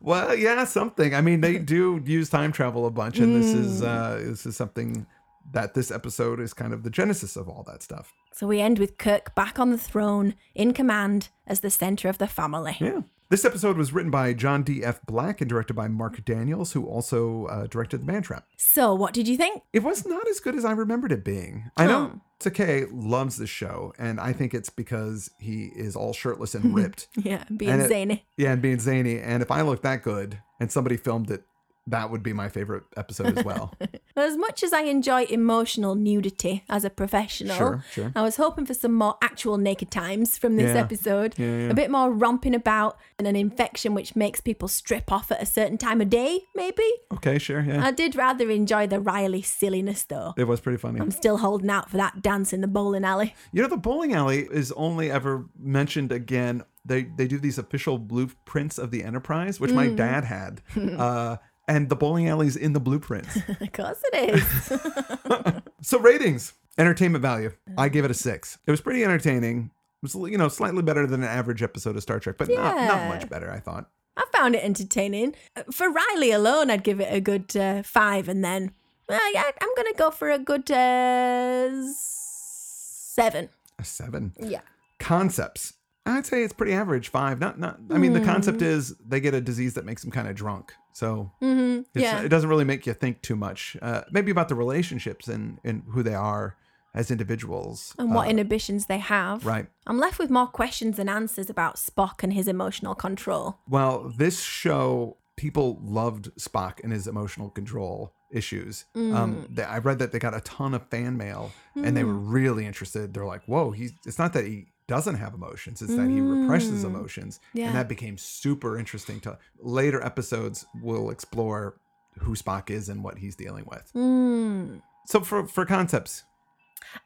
Well, 0.00 0.34
yeah, 0.34 0.64
something. 0.64 1.14
I 1.14 1.20
mean, 1.20 1.40
they 1.40 1.58
do 1.58 2.02
use 2.04 2.28
time 2.28 2.50
travel 2.52 2.86
a 2.86 2.90
bunch, 2.90 3.18
and 3.18 3.36
this 3.36 3.52
is 3.52 3.82
uh, 3.82 4.20
this 4.22 4.46
is 4.46 4.56
something 4.56 5.06
that 5.54 5.74
this 5.74 5.90
episode 5.90 6.40
is 6.40 6.52
kind 6.52 6.72
of 6.72 6.82
the 6.82 6.90
genesis 6.90 7.36
of 7.36 7.48
all 7.48 7.64
that 7.66 7.82
stuff. 7.82 8.12
So 8.32 8.46
we 8.46 8.60
end 8.60 8.78
with 8.78 8.98
Kirk 8.98 9.34
back 9.34 9.58
on 9.58 9.70
the 9.70 9.78
throne, 9.78 10.34
in 10.54 10.72
command, 10.72 11.28
as 11.46 11.60
the 11.60 11.70
center 11.70 12.08
of 12.08 12.18
the 12.18 12.26
family. 12.26 12.76
Yeah. 12.80 13.00
This 13.30 13.44
episode 13.46 13.76
was 13.78 13.92
written 13.92 14.10
by 14.10 14.32
John 14.34 14.62
D. 14.62 14.84
F. 14.84 15.00
Black 15.06 15.40
and 15.40 15.48
directed 15.48 15.74
by 15.74 15.88
Mark 15.88 16.24
Daniels, 16.24 16.72
who 16.72 16.84
also 16.86 17.46
uh, 17.46 17.66
directed 17.66 18.02
The 18.02 18.04
Man 18.12 18.22
Trap. 18.22 18.44
So 18.58 18.94
what 18.94 19.14
did 19.14 19.26
you 19.26 19.36
think? 19.36 19.62
It 19.72 19.82
was 19.82 20.06
not 20.06 20.28
as 20.28 20.40
good 20.40 20.54
as 20.54 20.64
I 20.64 20.72
remembered 20.72 21.10
it 21.10 21.24
being. 21.24 21.70
I 21.76 21.86
know 21.86 22.20
Takei 22.38 22.86
loves 22.92 23.38
this 23.38 23.48
show, 23.50 23.94
and 23.98 24.20
I 24.20 24.32
think 24.34 24.52
it's 24.52 24.68
because 24.68 25.30
he 25.40 25.70
is 25.74 25.96
all 25.96 26.12
shirtless 26.12 26.54
and 26.54 26.74
ripped. 26.76 27.08
Yeah, 27.16 27.44
being 27.56 27.70
And 27.72 27.82
it- 27.82 27.88
zany. 27.88 28.26
Yeah, 28.36 28.52
and 28.52 28.60
being 28.62 28.78
zany. 28.78 29.18
And 29.18 29.42
if 29.42 29.50
I 29.50 29.62
look 29.62 29.82
that 29.82 30.02
good 30.02 30.38
and 30.60 30.70
somebody 30.70 30.96
filmed 30.98 31.30
it, 31.30 31.44
that 31.86 32.10
would 32.10 32.22
be 32.22 32.32
my 32.32 32.48
favorite 32.48 32.84
episode 32.96 33.36
as 33.38 33.44
well. 33.50 33.74
As 34.16 34.36
much 34.38 34.62
as 34.62 34.72
I 34.72 34.82
enjoy 34.82 35.24
emotional 35.24 35.94
nudity 35.94 36.64
as 36.68 36.84
a 36.84 36.90
professional, 36.90 37.56
Sure, 37.56 37.84
sure. 37.92 38.12
I 38.16 38.22
was 38.22 38.36
hoping 38.36 38.64
for 38.64 38.72
some 38.74 38.94
more 38.94 39.16
actual 39.20 39.58
naked 39.58 39.90
times 39.90 40.38
from 40.38 40.56
this 40.56 40.74
Yeah. 40.74 40.80
episode. 40.80 41.34
Yeah, 41.36 41.46
yeah. 41.46 41.68
A 41.70 41.74
bit 41.74 41.90
more 41.90 42.10
romping 42.10 42.54
about 42.54 42.96
and 43.18 43.28
an 43.28 43.36
infection 43.36 43.92
which 43.92 44.16
makes 44.16 44.40
people 44.40 44.66
strip 44.68 45.12
off 45.12 45.30
at 45.30 45.42
a 45.42 45.46
certain 45.46 45.76
time 45.76 46.00
of 46.00 46.08
day, 46.08 46.40
maybe. 46.54 46.84
okay, 47.12 47.38
sure. 47.38 47.60
Yeah. 47.60 47.84
I 47.84 47.90
did 47.90 48.16
rather 48.16 48.50
enjoy 48.50 48.86
the 48.86 49.00
Riley 49.00 49.42
silliness 49.42 50.04
though. 50.04 50.32
it 50.38 50.44
was 50.44 50.60
pretty 50.60 50.78
funny. 50.78 51.00
I'm 51.00 51.10
still 51.10 51.36
holding 51.38 51.68
out 51.70 51.90
for 51.90 51.96
that 51.98 52.22
dance 52.22 52.52
in 52.52 52.60
the 52.62 52.68
bowling 52.68 53.04
alley. 53.04 53.34
You 53.52 53.62
know, 53.62 53.68
the 53.68 53.76
bowling 53.76 54.14
alley 54.14 54.48
is 54.50 54.72
only 54.72 55.10
ever 55.10 55.44
mentioned 55.58 56.12
again. 56.12 56.62
They 56.86 57.04
they 57.04 57.26
do 57.26 57.38
these 57.38 57.56
official 57.58 57.98
blueprints 57.98 58.78
of 58.78 58.90
the 58.90 59.02
Enterprise, 59.04 59.58
which 59.58 59.72
my 59.72 59.88
dad 59.88 60.24
had, 60.24 60.60
uh, 60.76 61.36
and 61.68 61.88
the 61.88 61.96
bowling 61.96 62.28
alley's 62.28 62.56
in 62.56 62.72
the 62.72 62.80
blueprints. 62.80 63.36
of 63.60 63.72
course 63.72 64.02
it 64.12 64.34
is. 64.34 65.62
so 65.88 65.98
ratings, 65.98 66.52
entertainment 66.78 67.22
value, 67.22 67.52
I 67.76 67.88
gave 67.88 68.04
it 68.04 68.10
a 68.10 68.14
six. 68.14 68.58
It 68.66 68.70
was 68.70 68.80
pretty 68.80 69.04
entertaining. 69.04 69.70
It 70.02 70.14
was 70.14 70.30
you 70.30 70.38
know 70.38 70.48
slightly 70.48 70.82
better 70.82 71.06
than 71.06 71.22
an 71.22 71.28
average 71.28 71.62
episode 71.62 71.96
of 71.96 72.02
Star 72.02 72.20
Trek, 72.20 72.36
but 72.38 72.48
not 72.48 72.76
not 72.76 73.08
much 73.08 73.28
better. 73.28 73.50
I 73.50 73.60
thought. 73.60 73.88
I 74.16 74.24
found 74.32 74.54
it 74.54 74.62
entertaining. 74.62 75.34
For 75.72 75.90
Riley 75.90 76.30
alone, 76.30 76.70
I'd 76.70 76.84
give 76.84 77.00
it 77.00 77.12
a 77.12 77.20
good 77.20 77.56
uh, 77.56 77.82
five, 77.82 78.28
and 78.28 78.44
then 78.44 78.72
uh, 79.08 79.18
yeah, 79.32 79.50
I'm 79.60 79.74
gonna 79.76 79.94
go 79.96 80.10
for 80.10 80.30
a 80.30 80.38
good 80.38 80.70
uh, 80.70 81.70
seven. 81.94 83.48
A 83.78 83.84
seven. 83.84 84.32
Yeah. 84.38 84.60
Concepts. 84.98 85.74
I'd 86.06 86.26
say 86.26 86.42
it's 86.42 86.52
pretty 86.52 86.72
average. 86.74 87.08
Five. 87.08 87.38
Not 87.40 87.58
not. 87.58 87.78
I 87.90 87.98
mean, 87.98 88.12
the 88.12 88.20
concept 88.20 88.58
Hmm. 88.60 88.66
is 88.66 88.94
they 88.98 89.20
get 89.20 89.34
a 89.34 89.40
disease 89.40 89.74
that 89.74 89.84
makes 89.84 90.02
them 90.02 90.10
kind 90.10 90.28
of 90.28 90.34
drunk. 90.34 90.74
So 90.92 91.32
Mm-hmm. 91.42 91.98
Yeah. 91.98 92.20
It 92.22 92.28
doesn't 92.28 92.48
really 92.48 92.64
make 92.64 92.86
you 92.86 92.92
think 92.94 93.22
too 93.22 93.36
much. 93.36 93.76
Uh, 93.82 94.02
maybe 94.10 94.30
about 94.30 94.48
the 94.48 94.54
relationships 94.54 95.28
and, 95.28 95.58
and 95.64 95.82
who 95.90 96.02
they 96.02 96.14
are 96.14 96.56
as 96.94 97.10
individuals. 97.10 97.94
and 97.98 98.14
what 98.14 98.26
Uh, 98.28 98.30
inhibitions 98.30 98.86
they 98.86 98.98
have. 98.98 99.44
right. 99.44 99.66
I'm 99.86 99.98
left 99.98 100.18
with 100.20 100.30
more 100.30 100.46
questions 100.46 100.96
than 100.98 101.08
answers 101.08 101.50
about 101.50 101.76
Spock 101.76 102.22
and 102.22 102.32
his 102.32 102.46
emotional 102.46 102.94
control. 102.94 103.58
Well, 103.68 104.12
this 104.16 104.40
show, 104.42 105.16
people 105.36 105.80
loved 105.82 106.30
Spock 106.38 106.78
and 106.84 106.92
his 106.92 107.08
emotional 107.08 107.50
control 107.50 108.12
issues. 108.30 108.84
Mm. 108.94 109.14
Um, 109.14 109.46
they, 109.50 109.64
I 109.64 109.78
read 109.78 109.98
that 109.98 110.12
they 110.12 110.18
got 110.20 110.34
a 110.36 110.40
ton 110.42 110.74
of 110.74 110.86
fan 110.88 111.16
mail 111.16 111.50
and 111.74 111.96
they 111.96 112.04
were 112.04 112.14
really 112.14 112.64
interested. 112.66 113.12
They're 113.14 113.24
like, 113.26 113.42
whoa, 113.46 113.72
he's, 113.72 113.92
it's 114.06 114.18
not 114.18 114.32
that 114.34 114.44
he 114.46 114.66
doesn't 114.86 115.16
have 115.16 115.34
emotions, 115.34 115.80
it's 115.82 115.96
that 115.96 116.08
he 116.08 116.20
represses 116.20 116.84
emotions. 116.84 117.38
Mm. 117.38 117.60
Yeah. 117.60 117.66
And 117.66 117.76
that 117.76 117.88
became 117.88 118.18
super 118.18 118.78
interesting 118.78 119.20
to 119.20 119.38
later 119.58 120.02
episodes 120.04 120.66
will 120.82 121.10
explore 121.10 121.76
who 122.20 122.34
Spock 122.34 122.70
is 122.70 122.88
and 122.88 123.02
what 123.02 123.18
he's 123.18 123.34
dealing 123.34 123.64
with. 123.66 123.90
Mm. 123.94 124.82
So 125.06 125.20
for, 125.20 125.46
for 125.46 125.64
concepts, 125.66 126.24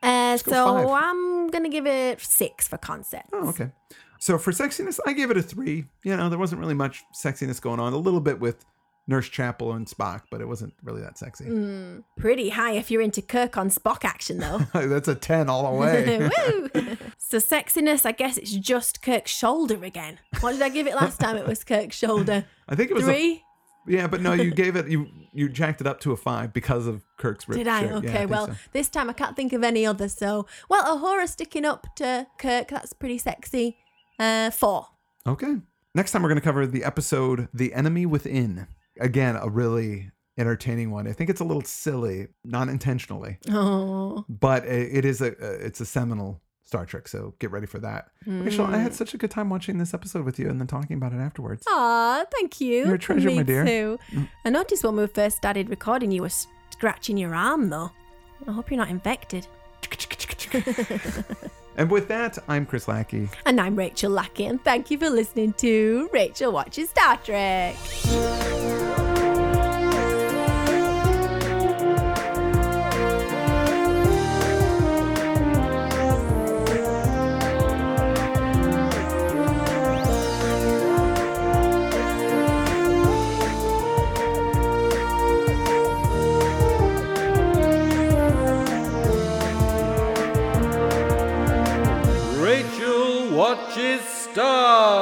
Uh, 0.02 0.36
go 0.38 0.52
so 0.52 0.66
five. 0.66 0.88
I'm 0.90 1.48
gonna 1.48 1.68
give 1.68 1.86
it 1.86 2.20
six 2.20 2.68
for 2.68 2.78
concepts. 2.78 3.30
Oh, 3.32 3.48
okay. 3.48 3.70
So 4.18 4.36
for 4.38 4.50
sexiness, 4.52 4.98
I 5.06 5.12
gave 5.12 5.30
it 5.30 5.36
a 5.36 5.42
three. 5.42 5.86
You 6.02 6.16
know, 6.16 6.28
there 6.28 6.38
wasn't 6.38 6.60
really 6.60 6.74
much 6.74 7.04
sexiness 7.14 7.60
going 7.60 7.80
on. 7.80 7.92
A 7.92 7.96
little 7.96 8.20
bit 8.20 8.40
with 8.40 8.64
Nurse 9.08 9.28
Chapel 9.28 9.72
and 9.72 9.86
Spock, 9.86 10.22
but 10.30 10.40
it 10.40 10.46
wasn't 10.46 10.74
really 10.82 11.00
that 11.00 11.16
sexy. 11.18 11.46
Mm. 11.46 12.04
Pretty 12.18 12.50
high 12.50 12.72
if 12.72 12.90
you're 12.90 13.00
into 13.02 13.22
Kirk 13.22 13.56
on 13.56 13.70
Spock 13.70 14.04
action, 14.04 14.38
though. 14.38 14.58
That's 14.74 15.08
a 15.08 15.14
10 15.14 15.48
all 15.48 15.72
the 15.72 15.78
way. 15.80 16.18
Woo! 16.74 16.96
so 17.16 17.38
sexiness, 17.38 18.04
I 18.06 18.12
guess 18.12 18.36
it's 18.36 18.52
just 18.52 19.00
Kirk's 19.02 19.30
shoulder 19.30 19.82
again. 19.82 20.18
What 20.40 20.52
did 20.52 20.62
I 20.62 20.68
give 20.68 20.86
it 20.86 20.94
last 20.94 21.18
time? 21.18 21.36
It 21.36 21.46
was 21.46 21.64
Kirk's 21.64 21.96
shoulder. 21.96 22.44
I 22.68 22.74
think 22.74 22.90
it 22.90 22.94
was 22.94 23.04
a- 23.08 23.12
Three? 23.12 23.42
yeah, 23.86 24.06
but 24.06 24.20
no, 24.20 24.34
you 24.34 24.50
gave 24.54 24.76
it 24.76 24.88
you 24.88 25.06
you 25.32 25.48
jacked 25.48 25.80
it 25.80 25.86
up 25.86 26.00
to 26.00 26.12
a 26.12 26.16
five 26.16 26.52
because 26.52 26.86
of 26.86 27.02
Kirk's 27.16 27.48
ripped 27.48 27.56
Did 27.58 27.68
I? 27.68 27.80
shirt. 27.88 28.04
Yeah, 28.04 28.10
Okay, 28.10 28.26
well, 28.26 28.48
so. 28.48 28.54
this 28.72 28.90
time 28.90 29.08
I 29.08 29.14
can't 29.14 29.34
think 29.36 29.54
of 29.54 29.64
any 29.64 29.86
other. 29.86 30.08
So, 30.10 30.46
well, 30.68 30.98
Uhura 30.98 31.26
sticking 31.26 31.64
up 31.64 31.86
to 31.96 32.26
Kirk, 32.38 32.68
that's 32.68 32.92
pretty 32.92 33.16
sexy. 33.16 33.78
Uh, 34.18 34.50
four. 34.50 34.88
Okay. 35.26 35.56
Next 35.94 36.12
time 36.12 36.22
we're 36.22 36.28
going 36.28 36.40
to 36.40 36.44
cover 36.44 36.66
the 36.66 36.84
episode 36.84 37.48
The 37.54 37.72
Enemy 37.72 38.04
Within. 38.04 38.66
Again, 39.00 39.36
a 39.36 39.48
really 39.48 40.10
entertaining 40.36 40.90
one. 40.90 41.06
I 41.08 41.12
think 41.12 41.30
it's 41.30 41.40
a 41.40 41.44
little 41.44 41.62
silly, 41.62 42.28
not 42.44 42.68
intentionally, 42.68 43.38
Oh, 43.50 44.24
but 44.28 44.64
it, 44.66 44.98
it 44.98 45.04
is 45.04 45.20
a 45.20 45.26
it's 45.66 45.80
a 45.80 45.86
seminal 45.86 46.40
Star 46.64 46.84
Trek, 46.84 47.08
so 47.08 47.34
get 47.38 47.50
ready 47.50 47.66
for 47.66 47.78
that. 47.78 48.08
Rachel, 48.26 48.66
I 48.66 48.72
Mm. 48.74 48.82
had 48.82 48.94
such 48.94 49.14
a 49.14 49.16
good 49.18 49.30
time 49.30 49.48
watching 49.50 49.78
this 49.78 49.94
episode 49.94 50.24
with 50.24 50.38
you 50.38 50.48
and 50.50 50.60
then 50.60 50.66
talking 50.66 50.96
about 50.96 51.12
it 51.14 51.16
afterwards. 51.18 51.64
Aw, 51.66 52.24
thank 52.30 52.60
you. 52.60 52.84
You're 52.86 52.94
a 52.96 52.98
treasure, 52.98 53.28
Me 53.28 53.36
my 53.36 53.42
dear. 53.42 53.64
Mm. 53.64 53.98
Too. 54.12 54.28
I 54.44 54.50
noticed 54.50 54.84
when 54.84 54.94
we 54.96 55.06
first 55.06 55.38
started 55.38 55.70
recording, 55.70 56.12
you 56.12 56.22
were 56.22 56.30
scratching 56.70 57.16
your 57.16 57.34
arm, 57.34 57.70
though. 57.70 57.90
I 58.46 58.52
hope 58.52 58.70
you're 58.70 58.78
not 58.78 58.90
infected. 58.90 59.46
And 61.76 61.88
with 61.92 62.08
that, 62.08 62.36
I'm 62.48 62.66
Chris 62.66 62.88
Lackey. 62.88 63.28
And 63.46 63.60
I'm 63.60 63.76
Rachel 63.76 64.10
Lackey, 64.10 64.46
and 64.46 64.60
thank 64.64 64.90
you 64.90 64.98
for 64.98 65.08
listening 65.10 65.52
to 65.58 66.10
Rachel 66.12 66.50
Watches 66.50 66.90
Star 66.90 67.16
Trek. 67.18 67.76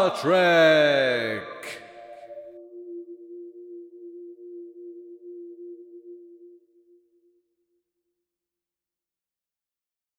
Star 0.07 0.21
Trek. 0.21 1.36